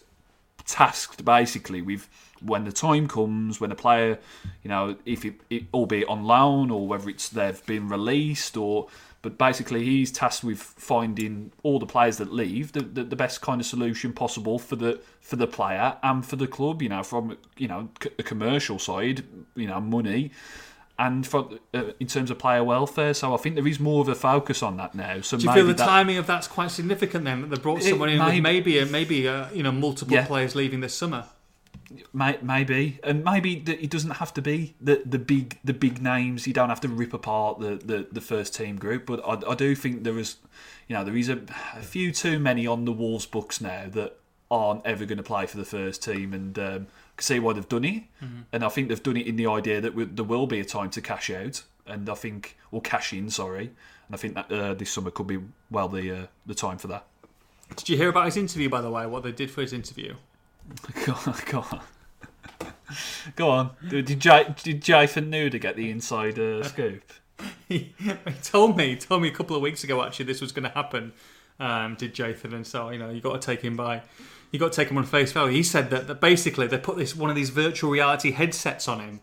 [0.66, 2.08] tasked basically with
[2.42, 4.18] when the time comes when a player,
[4.64, 8.88] you know, if it, it albeit on loan or whether it's they've been released or,
[9.22, 13.42] but basically he's tasked with finding all the players that leave the, the, the best
[13.42, 16.82] kind of solution possible for the for the player and for the club.
[16.82, 19.24] You know, from you know the commercial side,
[19.56, 20.32] you know, money.
[21.00, 24.08] And for, uh, in terms of player welfare, so I think there is more of
[24.08, 25.22] a focus on that now.
[25.22, 27.42] So Do you feel the that, timing of that's quite significant then?
[27.42, 30.28] That they brought someone in may- with maybe a, maybe a, you know multiple Yeah.
[30.28, 31.26] players leaving this summer.
[32.14, 36.02] May- Maybe, and maybe that it doesn't have to be the, the big the big
[36.02, 36.48] names.
[36.48, 39.06] You don't have to rip apart the, the, the first team group.
[39.06, 40.38] But I, I do think there is,
[40.88, 41.42] you know, there is a,
[41.76, 44.18] a few too many on the Wolves books now that
[44.50, 47.54] aren't ever going to play for the first team, and um, I can see why
[47.54, 48.04] they've done it.
[48.52, 50.66] And I think they've done it in the idea that w- there will be a
[50.66, 53.30] time to cash out, and I think or cash in.
[53.30, 53.66] Sorry,
[54.08, 55.39] and I think that uh, this summer could be
[55.70, 57.06] well the uh, the time for that.
[57.78, 59.06] Did you hear about his interview, by the way?
[59.06, 60.16] What they did for his interview?
[61.05, 61.82] Go on, go on.
[63.36, 63.70] Go on.
[63.88, 67.03] Did Jay, did Jathan Nuda get the inside uh, scoop?
[67.70, 67.93] he
[68.43, 70.70] told me, he told me a couple of weeks ago actually this was going to
[70.70, 71.14] happen.
[71.59, 74.01] Um, did Jathan and so you know you got to take him by,
[74.51, 75.53] you got to take him on face value.
[75.53, 78.99] He said that, that basically they put this one of these virtual reality headsets on
[78.99, 79.22] him,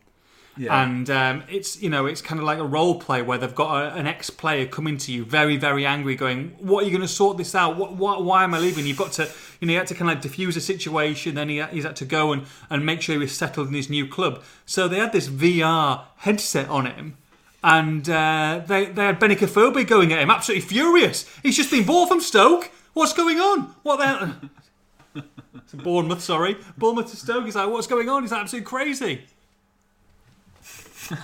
[0.57, 0.83] Yeah.
[0.85, 3.83] and um, it's you know it's kind of like a role play where they've got
[3.83, 7.03] a, an ex player coming to you very very angry, going, "What are you going
[7.03, 7.77] to sort this out?
[7.77, 9.29] What, what, why am I leaving?" You've got to
[9.61, 11.35] you know you had to kind of diffuse a situation.
[11.35, 13.91] Then he he's had to go and and make sure he was settled in his
[13.91, 14.43] new club.
[14.67, 17.17] So they had this VR headset on him.
[17.63, 21.29] And uh, they, they had Benik Afobe going at him, absolutely furious.
[21.43, 22.71] He's just been bought from Stoke.
[22.93, 23.75] What's going on?
[23.83, 25.23] What the
[25.55, 26.57] It's Bournemouth, sorry.
[26.77, 27.45] Bournemouth to Stoke.
[27.45, 28.23] He's like, what's going on?
[28.23, 29.25] He's like, absolutely crazy.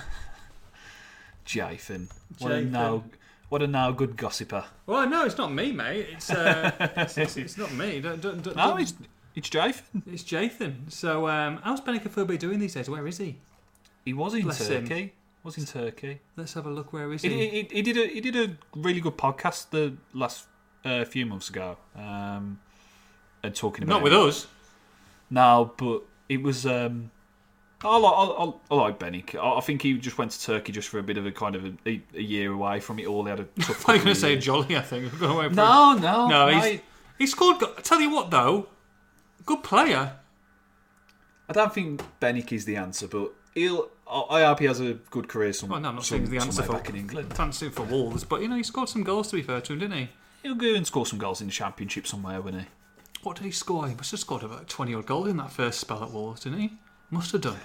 [1.45, 2.09] Jathan.
[2.39, 3.03] What a Jathan.
[3.49, 4.65] What a now good gossiper.
[4.87, 6.07] Well, no, it's not me, mate.
[6.13, 8.01] It's uh, it's, it's, it's not me.
[8.01, 8.93] Don't, don't, don't, No, it's
[9.35, 10.01] it's Jathan.
[10.11, 10.91] it's Jathan.
[10.91, 12.89] So, um, how's Benik Afobe doing these days?
[12.89, 13.37] Where is he?
[14.03, 14.87] He was in Bless him.
[14.87, 15.13] Turkey.
[15.43, 16.19] Was in Turkey.
[16.35, 16.91] Let's have a look.
[16.91, 17.47] Where is He, he?
[17.49, 20.47] he, he did a he did a really good podcast the last
[20.83, 21.77] uh, few months ago.
[21.95, 22.59] Um,
[23.43, 24.47] and talking about Not with us.
[25.29, 26.65] No, but it was.
[26.65, 27.11] Um,
[27.85, 29.23] I like, I, I, like Benny.
[29.39, 31.55] I, I think he just went to Turkey just for a bit of a kind
[31.55, 33.23] of a, a year away from it all.
[33.23, 33.87] They had a tough.
[33.87, 34.37] I'm going to say.
[34.37, 35.19] Jolly, I think.
[35.21, 36.81] No, no, No, he's-.
[37.17, 37.57] He scored.
[37.63, 38.67] I tell you what, though,
[39.45, 40.13] good player.
[41.47, 43.89] I don't think Benik is the answer, but he'll.
[44.07, 45.51] I hope he has a good career.
[45.53, 47.35] Some, Well, no, I'm not some, saying he's the answer for back in England.
[47.35, 49.79] fancy for Wolves, but you know he scored some goals to be fair to him,
[49.79, 50.09] didn't he?
[50.43, 52.65] He'll go and score some goals in the Championship somewhere, won't he?
[53.23, 53.87] What did he score?
[53.87, 56.59] He must have scored about twenty odd goals in that first spell at Wolves, didn't
[56.59, 56.73] he?
[57.09, 57.59] Must have done.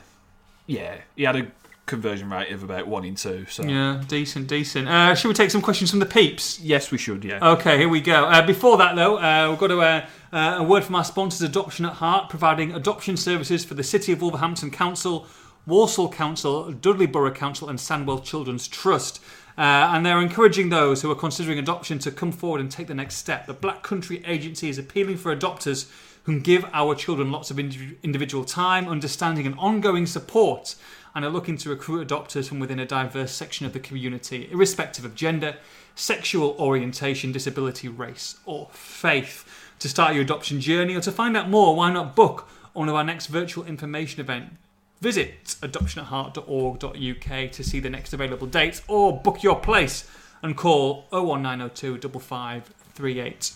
[0.71, 1.51] Yeah, he had a
[1.87, 3.45] conversion rate of about one in two.
[3.47, 4.89] So Yeah, decent, decent.
[4.89, 6.61] Uh, should we take some questions from the peeps?
[6.61, 7.25] yes, we should.
[7.25, 7.51] Yeah.
[7.55, 8.27] Okay, here we go.
[8.27, 11.43] Uh, before that, though, uh, we've got to, uh, uh, a word from our sponsors,
[11.43, 15.27] Adoption at Heart, providing adoption services for the City of Wolverhampton Council,
[15.67, 19.21] Walsall Council, Dudley Borough Council, and Sandwell Children's Trust.
[19.59, 22.95] Uh, and they're encouraging those who are considering adoption to come forward and take the
[22.95, 23.47] next step.
[23.47, 25.91] The Black Country Agency is appealing for adopters
[26.25, 30.75] who can give our children lots of indiv- individual time, understanding, and ongoing support,
[31.15, 35.05] and are looking to recruit adopters from within a diverse section of the community, irrespective
[35.05, 35.57] of gender,
[35.95, 39.45] sexual orientation, disability, race, or faith.
[39.81, 42.89] To start your adoption journey or to find out more, why not book on one
[42.89, 44.53] of our next virtual information event.
[45.01, 50.09] Visit adoptionatheart.org.uk to see the next available dates or book your place
[50.43, 53.53] and call 01902 5538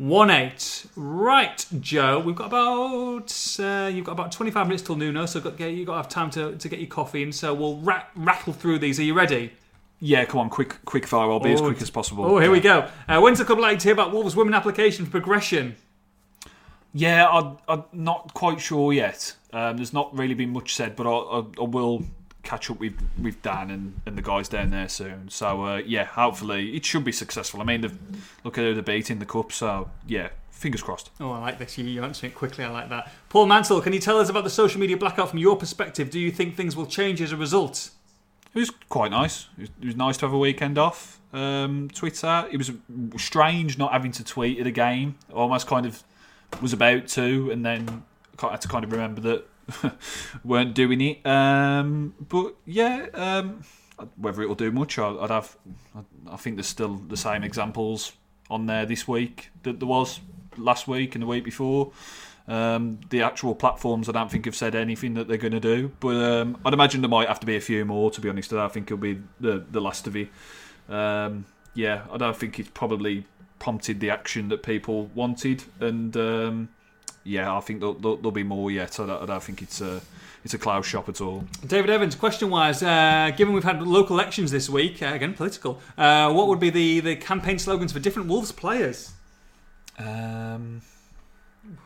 [0.00, 0.52] 18.
[0.96, 5.58] Right, Joe, we've got about uh, you've got about 25 minutes till noon, so you've
[5.58, 7.32] got, you've got to have time to, to get your coffee in.
[7.32, 8.98] So we'll rat, rattle through these.
[8.98, 9.52] Are you ready?
[10.00, 11.30] Yeah, come on, quick, quick fire.
[11.30, 12.24] I'll be as Oh, quick as possible.
[12.24, 12.88] Oh, here we go.
[13.06, 15.76] Uh, when's the club likely to hear about Wolves' women application for progression?
[16.92, 19.36] Yeah, I, I'm not quite sure yet.
[19.52, 22.02] Um, there's not really been much said, but I, I, I will
[22.42, 25.28] catch up with, with Dan and, and the guys down there soon.
[25.28, 27.60] So uh, yeah, hopefully it should be successful.
[27.60, 27.82] I mean,
[28.44, 29.52] look at who they're beating the cup.
[29.52, 31.10] So yeah, fingers crossed.
[31.20, 31.78] Oh, I like this.
[31.78, 32.64] You, you answer it quickly.
[32.64, 33.12] I like that.
[33.28, 36.10] Paul Mansell, can you tell us about the social media blackout from your perspective?
[36.10, 37.90] Do you think things will change as a result?
[38.54, 39.48] It was quite nice.
[39.56, 41.20] It was, it was nice to have a weekend off.
[41.32, 42.46] Um, Twitter.
[42.50, 42.70] It was
[43.16, 45.16] strange not having to tweet at a game.
[45.32, 46.02] Almost kind of
[46.60, 48.04] was about to, and then
[48.42, 49.48] I had to kind of remember that
[50.44, 51.26] weren't doing it.
[51.26, 53.62] Um, but yeah, um,
[54.16, 55.56] whether it'll do much, I- I'd have.
[55.94, 58.12] I- I think there's still the same examples
[58.48, 60.20] on there this week that there was
[60.56, 61.92] last week and the week before.
[62.48, 65.92] Um, the actual platforms, I don't think have said anything that they're going to do,
[66.00, 68.10] but um, I'd imagine there might have to be a few more.
[68.10, 70.28] To be honest, I think it'll be the the last of it.
[70.88, 71.44] Um,
[71.74, 73.26] yeah, I don't think it's probably
[73.58, 76.68] prompted the action that people wanted, and um,
[77.24, 78.98] yeah, I think there'll, there'll, be more yet.
[79.00, 80.00] I don't, I don't think it's a
[80.44, 81.44] it's a cloud shop at all.
[81.66, 85.80] David Evans, question wise, uh, given we've had local elections this week, uh, again political,
[85.96, 89.12] uh, what would be the, the campaign slogans for different Wolves players?
[89.98, 90.82] Um,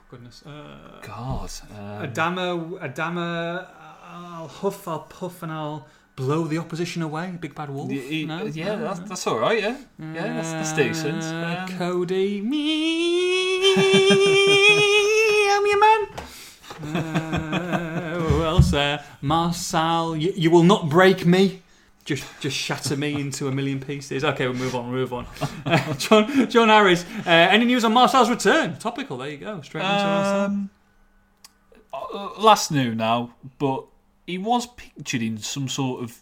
[0.08, 0.42] Goodness.
[0.46, 3.66] Uh, God, um, Adama, Adama,
[4.08, 7.36] I'll huff, I'll puff, and I'll blow the opposition away.
[7.40, 7.90] Big bad wolf.
[7.90, 7.96] No?
[7.96, 8.84] yeah, No?
[8.84, 9.60] that's, that's all right.
[9.60, 11.22] Yeah, yeah, that's, that's decent.
[11.22, 15.05] Uh, Um, Cody, me, I'm your man.
[16.82, 17.86] Uh?
[18.72, 21.62] Uh, Marcel, you, you will not break me.
[22.04, 24.24] Just, just shatter me into a million pieces.
[24.24, 24.90] Okay, we'll move on.
[24.90, 25.26] Move on.
[25.64, 27.04] Uh, John, John Harris.
[27.26, 28.78] Uh, any news on Marcel's return?
[28.78, 29.18] Topical.
[29.18, 29.60] There you go.
[29.62, 30.44] Straight into Marcel.
[30.44, 30.70] Um,
[31.92, 33.86] uh, last new now, but
[34.26, 36.20] he was pictured in some sort of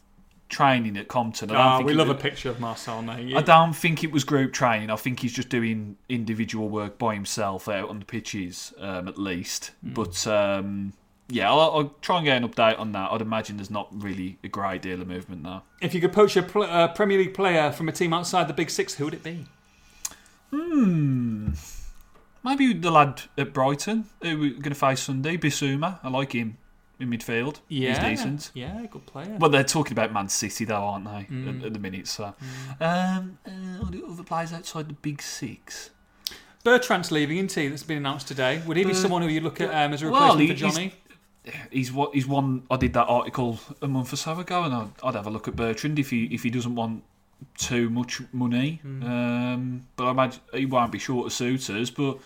[0.48, 1.50] training at Compton.
[1.50, 3.34] I don't Ah, think we love a was- picture of Marcel, mate.
[3.36, 4.90] I don't think it was group training.
[4.90, 9.18] I think he's just doing individual work by himself out on the pitches, um, at
[9.18, 9.72] least.
[9.82, 9.94] Hmm.
[9.94, 10.92] But um,
[11.28, 13.10] yeah, I'll, I'll try and get an update on that.
[13.10, 15.62] I'd imagine there's not really a great deal of movement there.
[15.80, 18.52] If you could poach a pl- uh, Premier League player from a team outside the
[18.54, 19.46] Big Six, who would it be?
[20.50, 21.50] Hmm.
[22.44, 25.98] Maybe the lad at Brighton who we're going to face Sunday, Bissouma.
[26.02, 26.58] I like him
[27.00, 27.56] in midfield.
[27.68, 28.50] He's decent.
[28.54, 29.36] Yeah, good player.
[29.38, 31.34] Well, they're talking about Man City, though, aren't they?
[31.34, 31.60] Mm.
[31.60, 32.34] At, at the minute, so.
[32.80, 35.90] Um, uh, other players outside the Big Six?
[36.62, 37.68] Bertrand's leaving, isn't he?
[37.68, 38.62] That's been announced today.
[38.66, 40.48] Would he be Uh, someone who you look at um, as a well, replacement he-
[40.48, 40.94] for Johnny?
[41.70, 42.62] He's what he's one.
[42.70, 45.46] I did that article a month or so ago, and I'd, I'd have a look
[45.46, 47.04] at Bertrand if he if he doesn't want
[47.58, 48.80] too much money.
[48.82, 51.90] Um, but I imagine he won't be short of suitors.
[51.90, 52.16] But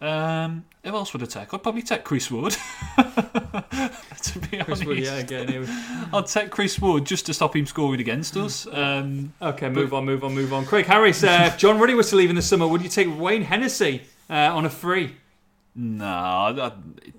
[0.00, 1.52] um, who else would I take?
[1.54, 2.56] I'd probably take Chris Wood.
[2.96, 5.60] to be Chris honest, Wood, yeah, again.
[5.60, 5.70] was-
[6.12, 8.66] I'd take Chris Wood just to stop him scoring against us.
[8.70, 10.64] Um, Okay, move on, move on, move on.
[10.66, 13.08] Craig Harris, uh, if John Ruddy was to leave in the summer, would you take
[13.18, 15.16] Wayne Hennessey uh, on a free?
[15.74, 16.72] no, I, I,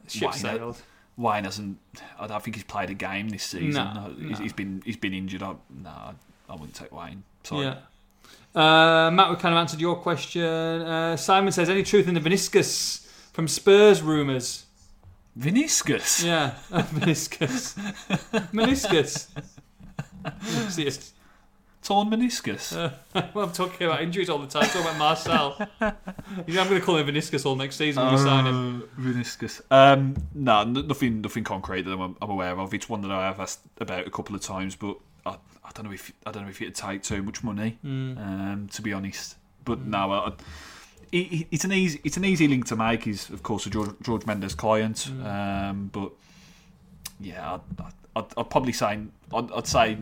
[0.08, 0.82] Ship Wayne, sailed.
[1.16, 1.78] Wayne hasn't.
[2.20, 3.84] I don't think he's played a game this season.
[3.84, 4.44] No, he's, no.
[4.44, 5.42] he's been he's been injured.
[5.44, 6.14] I, no, I,
[6.50, 7.24] I wouldn't take Wayne.
[7.44, 7.66] Sorry.
[7.66, 7.78] Yeah.
[8.58, 10.44] Uh, Matt, we kind of answered your question.
[10.44, 14.66] Uh, Simon says, any truth in the meniscus from Spurs rumours?
[15.38, 16.26] Viniscus.
[16.26, 17.76] Yeah, meniscus.
[18.52, 19.28] meniscus.
[20.72, 21.12] See it.
[21.84, 22.74] Torn meniscus.
[23.36, 24.64] well, I'm talking about injuries all the time.
[24.64, 25.56] Talking about Marcel.
[26.48, 28.82] You know, I'm going to call him meniscus all next season when we sign him.
[28.82, 29.62] Uh, Meniscus.
[29.70, 32.74] Um, no, nothing, nothing concrete that I'm, I'm aware of.
[32.74, 34.98] It's one that I have asked about a couple of times, but
[35.68, 37.78] I, don't know if I don't know if it'd take too much money.
[37.84, 38.18] Mm.
[38.18, 40.32] Um, to be honest, but no, I,
[41.12, 43.04] it, it's an easy it's an easy link to make.
[43.04, 46.12] He's of course a George, George Mendes client, um, but
[47.20, 47.84] yeah, I'd,
[48.16, 49.00] I'd, I'd probably say
[49.34, 49.98] I'd, I'd say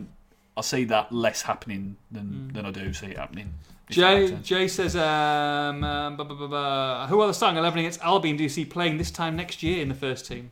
[0.56, 3.52] I see that less happening than, than I do see it happening.
[3.88, 4.38] if that makes Jay.
[4.42, 8.96] Jay says, um, um, who are the starting 11 against Albion do you see playing
[8.96, 10.50] this time next year in the first team?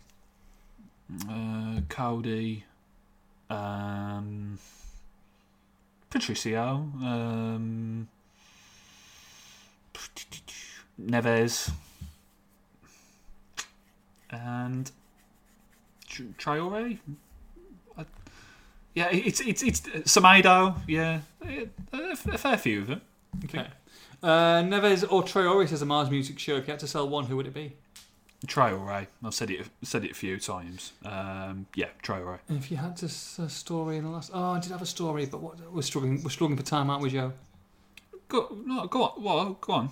[1.29, 2.65] Uh, Cody,
[3.49, 4.59] um,
[6.15, 8.09] Patricio, um,
[11.01, 11.73] Neves,
[14.31, 14.91] and
[16.07, 16.99] Tr- Traore.
[17.99, 18.05] I-
[18.95, 20.77] Yeah, it's it's it's Semedo.
[20.87, 23.01] Yeah, a, a fair few of them.
[23.47, 23.67] Okay.
[24.23, 26.55] Uh, Neves or Traore says a Mars Music Show.
[26.57, 27.75] If you had to sell one, who would it be?
[28.47, 29.07] Traore.
[29.25, 30.93] I've said it said it a few times.
[31.05, 32.39] Um, yeah, Traore.
[32.49, 34.87] And if you had to a story in the last, oh, I did have a
[34.87, 36.23] story, but what, we're struggling.
[36.23, 37.33] We're struggling for time, aren't we, Joe?
[38.29, 39.23] Go, no, go on.
[39.23, 39.91] Well, go on.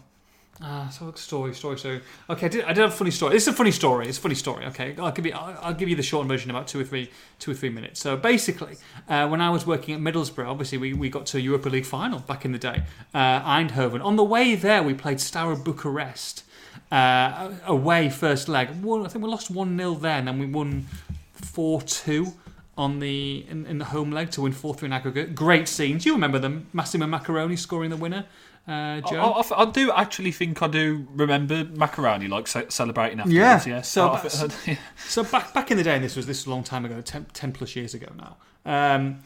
[0.60, 2.00] Ah, so story, story, story.
[2.28, 3.36] Okay, I did, I did have a funny story.
[3.36, 4.06] It's a funny story.
[4.06, 4.66] It's a funny story.
[4.66, 6.84] Okay, I'll give you, I'll, I'll give you the short version in about two or
[6.84, 8.00] three, two or three minutes.
[8.00, 8.76] So basically,
[9.08, 12.20] uh, when I was working at Middlesbrough, obviously we, we got to Europa League final
[12.20, 12.82] back in the day.
[13.14, 14.04] Uh, Eindhoven.
[14.04, 16.44] On the way there, we played Steaua Bucharest
[16.92, 18.68] uh, away first leg.
[18.82, 20.86] One, I think we lost one 0 then, and we won
[21.32, 22.34] four two
[22.78, 25.34] on the in, in the home leg to win four three in aggregate.
[25.34, 26.04] Great scenes.
[26.06, 26.66] You remember them?
[26.72, 28.26] Massimo Maccarone scoring the winner.
[28.68, 29.16] Uh, Joe.
[29.20, 33.66] I, I, I do actually think I do remember Maccarone like ce- celebrating afterwards.
[33.66, 33.80] Yeah, Yeah.
[33.82, 34.78] so I- that's- I-
[35.08, 37.00] So back back in the day, and this was this was a long time ago,
[37.00, 38.36] 10, 10 plus years ago now.
[38.64, 39.24] Um,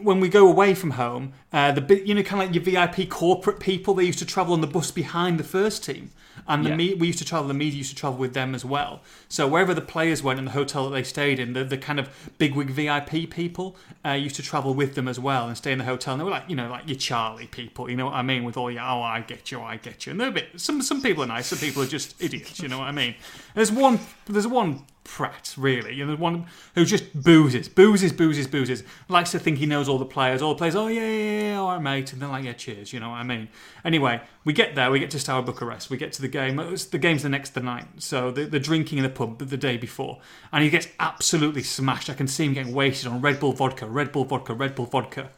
[0.00, 3.08] when we go away from home, uh, the you know, kind of like your VIP
[3.10, 6.12] corporate people, they used to travel on the bus behind the first team,
[6.48, 6.76] and the Yeah.
[6.76, 7.48] me- we used to travel.
[7.48, 9.02] The media used to travel with them as well.
[9.28, 11.98] So wherever the players went and the hotel that they stayed in, the, the kind
[11.98, 12.08] of
[12.38, 15.84] bigwig VIP people uh, used to travel with them as well and stay in the
[15.84, 16.14] hotel.
[16.14, 18.44] And they were like, you know, like your Charlie people, you know what I mean?
[18.44, 20.12] With all your, oh, I get you, I get you.
[20.12, 20.48] And they're a bit.
[20.56, 22.60] Some some people are nice, some people are just idiots.
[22.60, 23.14] You know what I mean?
[23.54, 23.98] There's one.
[24.26, 25.94] There's one prat, really.
[25.94, 28.82] You know, one who just boozes, boozes, boozes, boozes.
[29.08, 30.42] Likes to think he knows all the players.
[30.42, 32.12] All the players, oh, yeah, yeah, yeah, all right, mate.
[32.12, 33.48] And they're like, yeah, cheers, you know what I mean?
[33.84, 36.54] Anyway, we get there, we get to Steaua Bucharest, we get to the game.
[36.56, 40.20] The game's the next the night, so the, drinking in the pub the day before.
[40.52, 42.08] And he gets absolutely smashed.
[42.08, 44.86] I can see him getting wasted on Red Bull vodka, Red Bull vodka, Red Bull
[44.86, 45.30] vodka.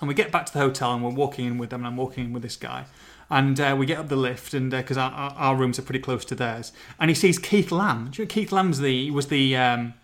[0.00, 1.96] And we get back to the hotel and we're walking in with them, and I'm
[1.96, 2.86] walking in with this guy.
[3.28, 5.98] And uh, we get up the lift, and because our, our, our rooms are pretty
[5.98, 8.10] close to theirs, and he sees Keith Lamb.
[8.12, 9.94] Do you know Keith Lamb's the was the um,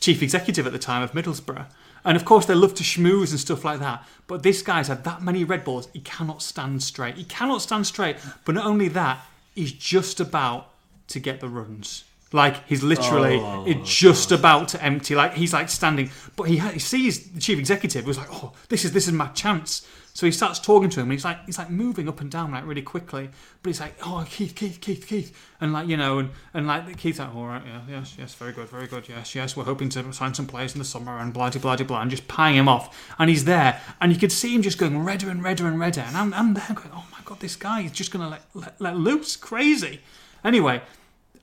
[0.00, 1.66] chief executive at the time of Middlesbrough,
[2.04, 4.06] and of course they love to schmooze and stuff like that.
[4.26, 7.16] But this guy's had that many Red Bulls, he cannot stand straight.
[7.16, 8.16] He cannot stand straight.
[8.44, 9.24] But not only that,
[9.54, 10.70] he's just about
[11.08, 12.04] to get the runs.
[12.32, 15.14] Like he's literally Oh, it's just about to empty.
[15.14, 18.52] Like he's like standing, but he, ha- he sees the chief executive was like, "Oh,
[18.70, 21.44] this is this is my chance." So he starts talking to him, and he's like
[21.46, 23.30] he's like moving up and down like really quickly.
[23.62, 26.98] But he's like, "Oh, Keith, Keith, Keith, Keith," and like you know, and and like
[26.98, 29.88] Keith's like, "All right, yeah, yes, yes, very good, very good, yes, yes, we're hoping
[29.90, 32.54] to sign some players in the summer," and blah blah blah blah, and just pieing
[32.54, 33.14] him off.
[33.18, 36.02] And he's there, and you could see him just going redder and redder and redder.
[36.02, 38.80] And I'm, I'm there going, "Oh my god, this guy is just gonna let let,
[38.80, 40.00] let loose, crazy."
[40.44, 40.82] Anyway,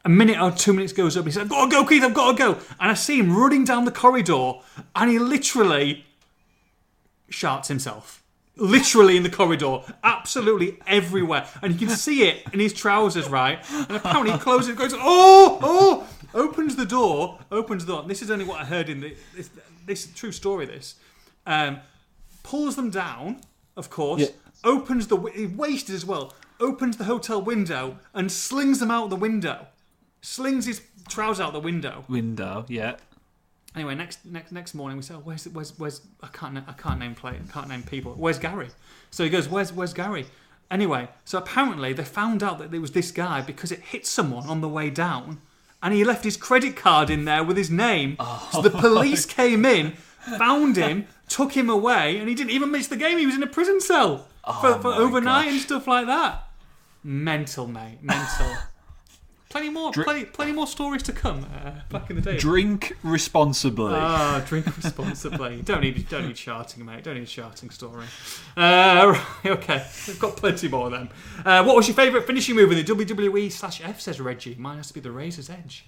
[0.05, 1.25] a minute or two minutes goes up.
[1.25, 2.03] He said, "I've got to go, Keith.
[2.03, 4.59] I've got to go." And I see him running down the corridor,
[4.95, 6.05] and he literally
[7.31, 8.21] sharts himself.
[8.59, 13.59] Literally in the corridor, absolutely everywhere, and you can see it in his trousers, right?
[13.71, 18.01] And apparently, he closes, goes, "Oh, oh!" Opens the door, opens the door.
[18.01, 19.49] And this is only what I heard in the this,
[19.85, 20.65] this true story.
[20.65, 20.95] This
[21.45, 21.79] um,
[22.43, 23.41] pulls them down,
[23.75, 24.21] of course.
[24.21, 24.27] Yeah.
[24.63, 26.33] Opens the wi- wasted as well.
[26.59, 29.67] Opens the hotel window and slings them out the window
[30.21, 32.03] slings his trousers out the window.
[32.07, 32.95] Window, yeah.
[33.75, 36.99] Anyway, next next next morning we say, oh, "Where's where's where's I can't I can't
[36.99, 38.13] name play I can't name people.
[38.13, 38.69] Where's Gary?"
[39.11, 40.25] So he goes, "Where's where's Gary?"
[40.71, 44.47] Anyway, so apparently they found out that it was this guy because it hit someone
[44.47, 45.41] on the way down,
[45.81, 48.17] and he left his credit card in there with his name.
[48.51, 48.79] So the oh.
[48.79, 49.93] police came in,
[50.37, 53.17] found him, took him away, and he didn't even miss the game.
[53.17, 56.43] He was in a prison cell for, oh for my overnight and stuff like that.
[57.03, 57.99] Mental, mate.
[58.01, 58.55] Mental.
[59.49, 61.45] plenty more, plenty, plenty more stories to come.
[61.45, 62.37] Uh, back in the day.
[62.37, 63.93] Drink responsibly.
[63.93, 65.61] Ah, drink responsibly.
[65.63, 67.03] don't need don't need shouting, mate.
[67.03, 68.05] Don't need a shouting story.
[68.55, 71.09] Uh, right, okay, we've got plenty more of them.
[71.45, 73.99] Uh, what was your favourite finishing move in the WWE slash F?
[73.99, 74.55] Says Reggie.
[74.59, 75.85] Mine has to be the Razor's Edge.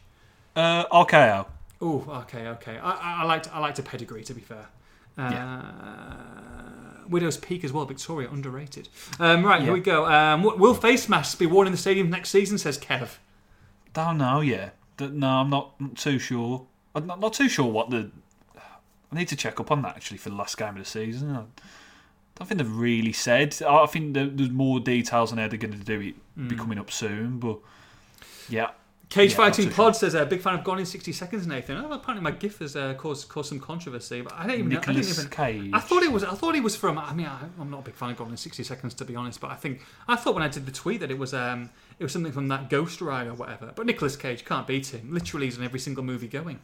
[0.56, 1.46] Uh, RKO.
[1.82, 2.78] Oh, okay, okay.
[2.78, 4.66] I, I, I liked I liked a pedigree to be fair.
[5.18, 5.62] Uh, Yeah.
[7.10, 8.88] Widow's Peak as well, Victoria underrated.
[9.20, 10.06] Um, right, here we go.
[10.06, 12.58] Um, will face masks be worn in the stadium next season?
[12.58, 13.18] Says Kev.
[13.94, 14.70] Don't know, yeah.
[15.00, 16.66] No, I'm not too sure.
[16.96, 18.12] I'm not, not too sure what the.
[19.12, 21.32] I need to check up on that actually for the last game of the season.
[21.32, 21.44] I
[22.36, 23.58] don't think they've really said.
[23.68, 26.48] I think there's more details on how they're going to do it Hmm.
[26.48, 27.60] be coming up soon, but
[28.48, 28.70] yeah.
[29.10, 31.92] Cage Yeah, Fighting Pod says, uh, "Big fan of Gone in 60 Seconds." Nathan, oh,
[31.92, 34.70] apparently my GIF has uh, caused caused some controversy, but I don't even.
[34.70, 34.78] know.
[34.78, 35.30] I didn't Nicholas even.
[35.30, 35.72] Cage.
[35.74, 36.24] I thought it was.
[36.24, 36.98] I thought he was from.
[36.98, 39.18] I mean, I, I'm not a big fan of Gone in 60 Seconds to be
[39.18, 41.72] honest, but I think I thought when I did the tweet that it was um
[42.02, 43.72] it was something from that Ghost Ride or whatever.
[43.76, 45.14] But Nicolas Cage can't beat him.
[45.14, 46.60] Literally, he's in every single movie going.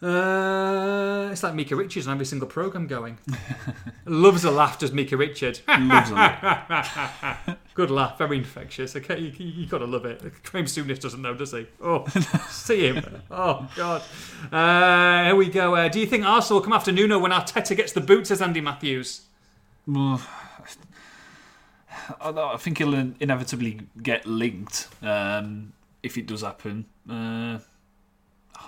[0.00, 3.18] Uh, it's like Micah Richards on every single program going.
[4.06, 5.60] Loves a laugh, does Micah Richards.
[5.68, 7.56] Loves it.
[7.74, 8.94] Good laugh, very infectious.
[8.94, 10.22] Okay, you, you, you gotta love it.
[10.44, 11.66] Graham Souness doesn't know, does he?
[11.82, 12.06] Oh,
[12.48, 13.04] see him.
[13.28, 14.02] Oh God.
[14.52, 15.74] Uh, here we go.
[15.74, 18.28] Uh, do you think Arsenal will come after Nuno when Arteta gets the boot?
[18.28, 19.22] Says Andy Matthews.
[22.20, 24.88] I think he'll inevitably get linked.
[25.02, 25.72] Um,
[26.02, 26.86] if it does happen.
[27.08, 27.58] Uh,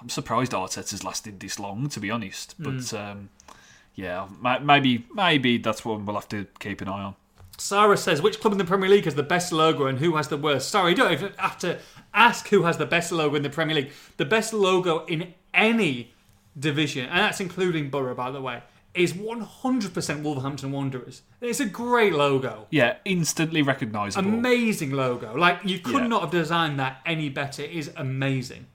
[0.00, 2.54] I'm surprised Arteta's lasted this long, to be honest.
[2.58, 2.96] But Hmm.
[2.96, 3.28] um,
[3.94, 4.26] yeah,
[4.60, 7.14] maybe maybe that's what we'll have to keep an eye on.
[7.56, 10.26] Sarah says, which club in the Premier League has the best logo and who has
[10.28, 10.68] the worst?
[10.70, 11.78] Sorry, you don't even have to
[12.12, 13.92] ask who has the best logo in the Premier League.
[14.16, 16.12] The best logo in any
[16.58, 18.62] division, and that's including Borough, by the way,
[18.94, 21.22] is 100% Wolverhampton Wanderers.
[21.40, 22.66] It's a great logo.
[22.70, 24.28] Yeah, instantly recognisable.
[24.28, 25.36] Amazing logo.
[25.36, 26.06] Like, you could Yeah.
[26.08, 27.62] not have designed that any better.
[27.62, 28.66] It is amazing.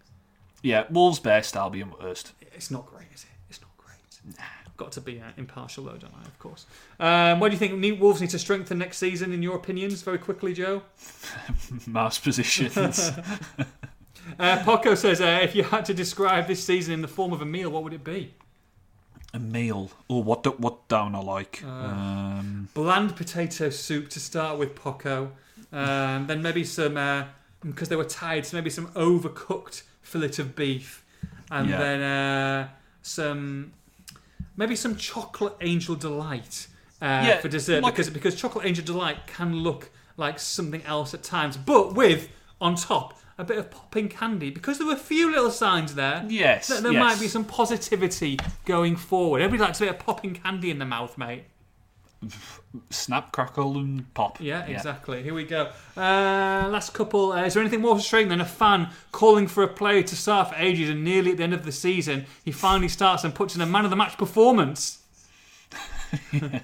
[0.61, 2.33] yeah, Wolves best, Albion worst.
[2.53, 3.29] It's not great, is it?
[3.49, 4.37] It's not great.
[4.37, 4.43] Nah.
[4.75, 6.25] Got to be uh, impartial, though, don't I?
[6.25, 6.65] Of course.
[6.99, 10.01] Um, what do you think Wolves need to strengthen next season, in your opinions?
[10.01, 10.83] Very quickly, Joe.
[11.87, 13.11] Mouse positions.
[14.37, 17.41] Uh, Poco says, uh, if you had to describe this season in the form of
[17.41, 18.31] a meal, what would it be?
[19.33, 19.91] A meal.
[20.07, 20.43] Or what?
[20.43, 21.63] do- What don't I like?
[21.65, 25.31] Uh, um, Bland potato soup to start with, Poco.
[25.71, 26.95] Um, then maybe some,
[27.63, 31.03] because they were tired, so maybe some overcooked fillet of beef.
[31.51, 31.77] And Yeah.
[31.77, 32.67] then uh,
[33.01, 33.73] some,
[34.57, 36.67] maybe some chocolate angel delight
[37.01, 37.83] uh, Yeah, for dessert.
[37.83, 42.27] like- because, because chocolate angel delight can look like something else at times, but with,
[42.59, 44.51] on top, a bit of popping candy.
[44.51, 46.23] Because there were a few little signs there.
[46.27, 46.67] yes.
[46.67, 46.99] There, there yes.
[46.99, 49.41] might be some positivity going forward.
[49.41, 51.45] Everybody likes a bit of popping candy in the mouth, mate.
[52.89, 54.41] snap, crackle, and pop.
[54.41, 55.23] Yeah, exactly.
[55.23, 55.71] Here we go.
[55.95, 57.31] Uh, last couple.
[57.31, 60.49] Uh, is there anything more frustrating than a fan calling for a player to start
[60.49, 63.55] for ages and nearly at the end of the season he finally starts and puts
[63.55, 65.01] in a man of the match performance?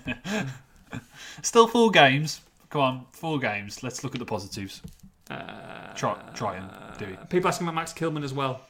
[1.42, 2.42] Still four games.
[2.70, 3.82] Come on, four games.
[3.82, 4.82] Let's look at the positives.
[5.30, 6.70] Uh, Try, try and
[7.00, 7.30] do it.
[7.30, 8.62] People asking about Max Kilman as well.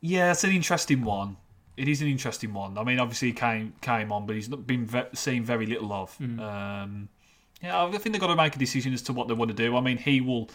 [0.00, 1.36] Yeah, it's an interesting one.
[1.76, 2.76] It is an interesting one.
[2.78, 5.92] I mean, obviously he came came on, but he's not been ve- seen very little
[5.92, 6.16] of.
[6.18, 6.40] Mm.
[6.40, 7.08] Um,
[7.62, 9.56] yeah, I think they've got to make a decision as to what they want to
[9.56, 9.76] do.
[9.76, 10.48] I mean, he will.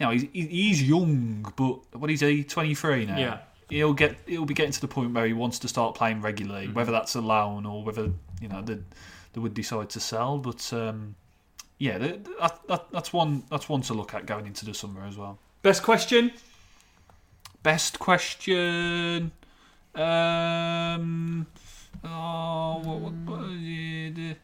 [0.00, 2.42] You know, he's, he's young, but what is he?
[2.44, 3.18] Twenty three now.
[3.18, 3.38] Yeah.
[3.68, 4.16] He'll get.
[4.26, 6.74] He'll be getting to the point where he wants to start playing regularly, Mm.
[6.74, 8.78] whether that's a loan or whether you know they,
[9.32, 10.38] they would decide to sell.
[10.38, 11.14] But um,
[11.82, 13.42] yeah, that, that, that, that's one.
[13.50, 15.40] That's one to look at going into the summer as well.
[15.62, 16.30] Best question?
[17.64, 19.32] Best question.
[19.96, 21.48] Um.
[22.04, 24.36] Oh, what, what, what, yeah, the,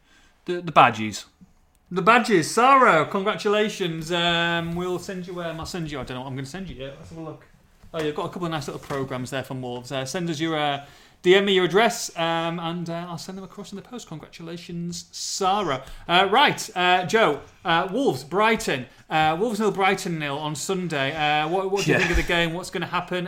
[0.47, 1.27] the the badges.
[1.93, 2.51] The badges.
[2.51, 4.11] Sarah, congratulations.
[4.11, 5.41] Um, we'll send you.
[5.41, 6.01] Um, I'll send you.
[6.01, 6.97] I don't know what I'm going to send you yet.
[6.99, 7.47] Let's have a look.
[7.95, 9.93] Oh, you've got a couple of nice little programs there from Wolves.
[9.93, 10.59] Uh, send us your.
[10.59, 10.85] Uh,
[11.23, 14.07] DM me your address um, and uh, I'll send them across in the post.
[14.09, 15.85] Congratulations, Sarah.
[16.07, 17.41] Uh, right, uh, Joe.
[17.65, 18.87] Uh, Wolves, Brighton.
[19.11, 21.15] Uh, Wolves nil, Brighton nil on Sunday.
[21.15, 21.99] Uh, what, what do you Yeah.
[22.07, 22.53] think of the game?
[22.55, 23.27] What's going to happen?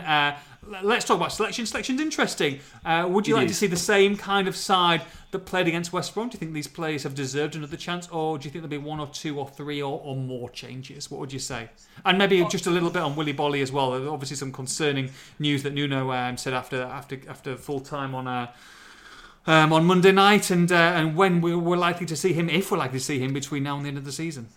[0.67, 1.65] Let's talk about selection.
[1.65, 2.59] Selection's interesting.
[2.85, 5.01] Uh, would you It like to see the same kind of side
[5.31, 6.29] that played against West Brom?
[6.29, 8.89] Do you think these players have deserved another chance, or do you think there'll be
[8.89, 11.09] one or two or three or, or more changes?
[11.09, 11.69] What would you say?
[12.05, 13.91] And maybe just a little bit on Willy Boly as well.
[13.91, 15.09] There's obviously some concerning
[15.39, 18.27] news that Nuno um, said after after after full time on.
[18.27, 18.51] Uh,
[19.47, 22.69] um, on Monday night, and uh, and when we we're likely to see him, if
[22.69, 24.49] we're likely to see him between now and the end of the season.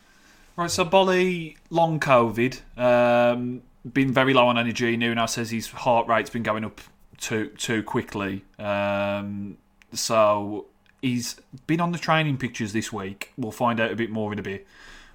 [0.57, 3.63] Right, so Boly, long COVID, um,
[3.93, 4.97] been very low on energy.
[4.97, 6.81] Nuno says his heart rate's been going up
[7.19, 8.45] too too quickly.
[8.59, 9.59] Um,
[9.93, 10.67] so
[11.03, 13.33] he's been on the training pictures this week.
[13.37, 14.67] We'll find out a bit more in a bit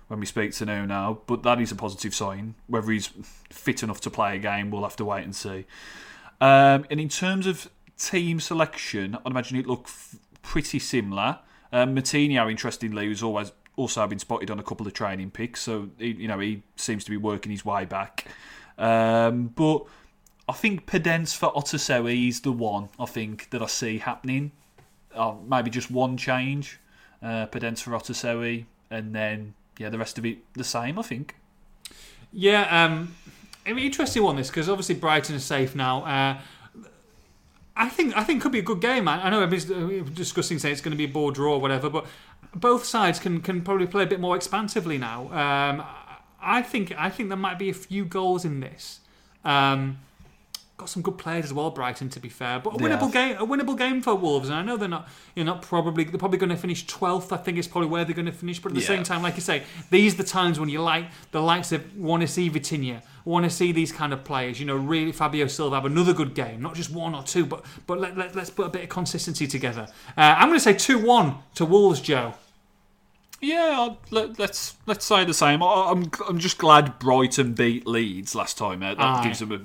[0.07, 2.55] when we speak to Nuno, but that is a positive sign.
[2.67, 3.11] Whether he's
[3.49, 5.65] fit enough to play a game, we'll have to wait and see.
[6.41, 11.39] Um, and in terms of team selection, I'd imagine it look f- pretty similar.
[11.71, 15.89] Um, Moutinho, interestingly, who's always also been spotted on a couple of training picks, so
[15.97, 18.25] he, you know he seems to be working his way back.
[18.79, 19.83] Um, but
[20.47, 24.51] I think Podence for Otasowie is the one I think that I see happening.
[25.13, 26.79] Uh, maybe just one change,
[27.21, 30.97] uh, Podence for Otasowie, and then yeah, the rest of it the same.
[30.97, 31.35] I think.
[32.31, 33.15] Yeah, um,
[33.65, 36.03] I mean, interesting one this because obviously Brighton is safe now.
[36.03, 36.41] Uh,
[37.75, 39.07] I think I think could be a good game.
[39.07, 41.61] I, I know everybody's uh, discussing saying it's going to be a ball draw or
[41.61, 42.05] whatever, but
[42.55, 45.31] both sides can can probably play a bit more expansively now.
[45.31, 45.85] Um,
[46.41, 48.99] I think I think there might be a few goals in this.
[49.43, 49.99] Um,
[50.77, 52.09] got some good players as well, Brighton.
[52.09, 52.89] To be fair, but a Yeah.
[52.97, 54.47] winnable game, a winnable game for Wolves.
[54.47, 57.33] And I know they're not, you're not probably they're probably going to finish twelfth.
[57.33, 58.59] I think is probably where they're going to finish.
[58.59, 58.87] But at the Yeah.
[58.87, 61.83] same time, like you say, these are the times when you like the likes of
[61.97, 64.59] want to see Vitinha, want to see these kind of players.
[64.61, 67.65] You know, really Fabio Silva have another good game, not just one or two, but
[67.85, 69.87] but let, let, let's put a bit of consistency together.
[70.17, 72.35] Uh, I'm going to say two one to Wolves, Joe.
[73.41, 75.63] Yeah, let, let's let's say the same.
[75.63, 78.83] I, I'm I'm just glad Brighton beat Leeds last time.
[78.83, 79.23] Uh, That Aye.
[79.23, 79.59] gives them a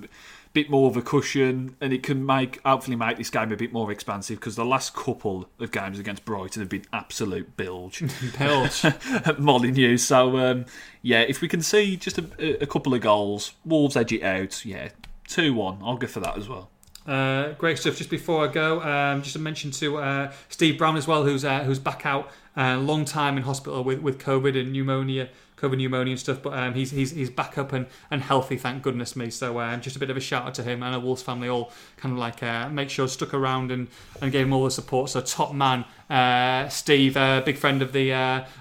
[0.52, 3.72] bit more of a cushion, and it can make hopefully make this game a bit
[3.72, 8.02] more expansive because the last couple of games against Brighton have been absolute bilge.
[8.38, 8.84] Bilge.
[8.84, 9.96] at Molyneux.
[9.98, 10.66] So um,
[11.02, 14.64] yeah, if we can see just a, a couple of goals, Wolves edge it out.
[14.64, 14.90] Yeah,
[15.26, 15.78] two one.
[15.82, 16.70] I'll go for that as well.
[17.06, 17.96] Uh, great stuff.
[17.96, 21.44] Just before I go, um, just a mention to uh, Steve Brown as well, who's
[21.44, 25.28] uh, who's back out, uh, long time in hospital with, with COVID and pneumonia,
[25.58, 26.42] COVID pneumonia and stuff.
[26.42, 29.28] But um, he's, he's he's back up and, and healthy, thank goodness me.
[29.28, 31.48] So um, just a bit of a shout out to him and the Wolves family,
[31.48, 33.88] all kind of like uh, make sure stuck around and,
[34.22, 35.10] and gave him all the support.
[35.10, 38.14] So top man, uh, Steve, big friend of the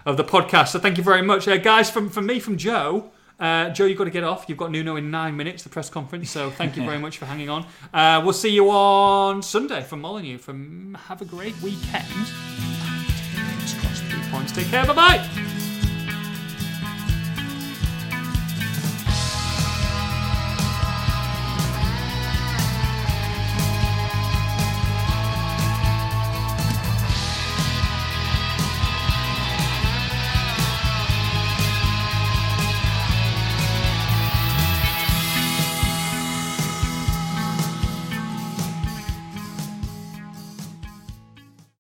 [0.06, 0.70] of the podcast.
[0.70, 1.90] So thank you very much, guys.
[1.90, 3.12] From from me, from Joe.
[3.40, 4.46] Uh, Joe, you've got to get off.
[4.48, 6.30] You've got Nuno in nine minutes, the press conference.
[6.30, 7.66] So thank you very much for hanging on.
[7.94, 10.38] Uh, we'll see you on Sunday from Molyneux.
[10.38, 12.06] From have a great weekend.
[12.06, 14.52] Fingers crossed, three points.
[14.52, 14.86] Take care.
[14.86, 15.53] Bye bye.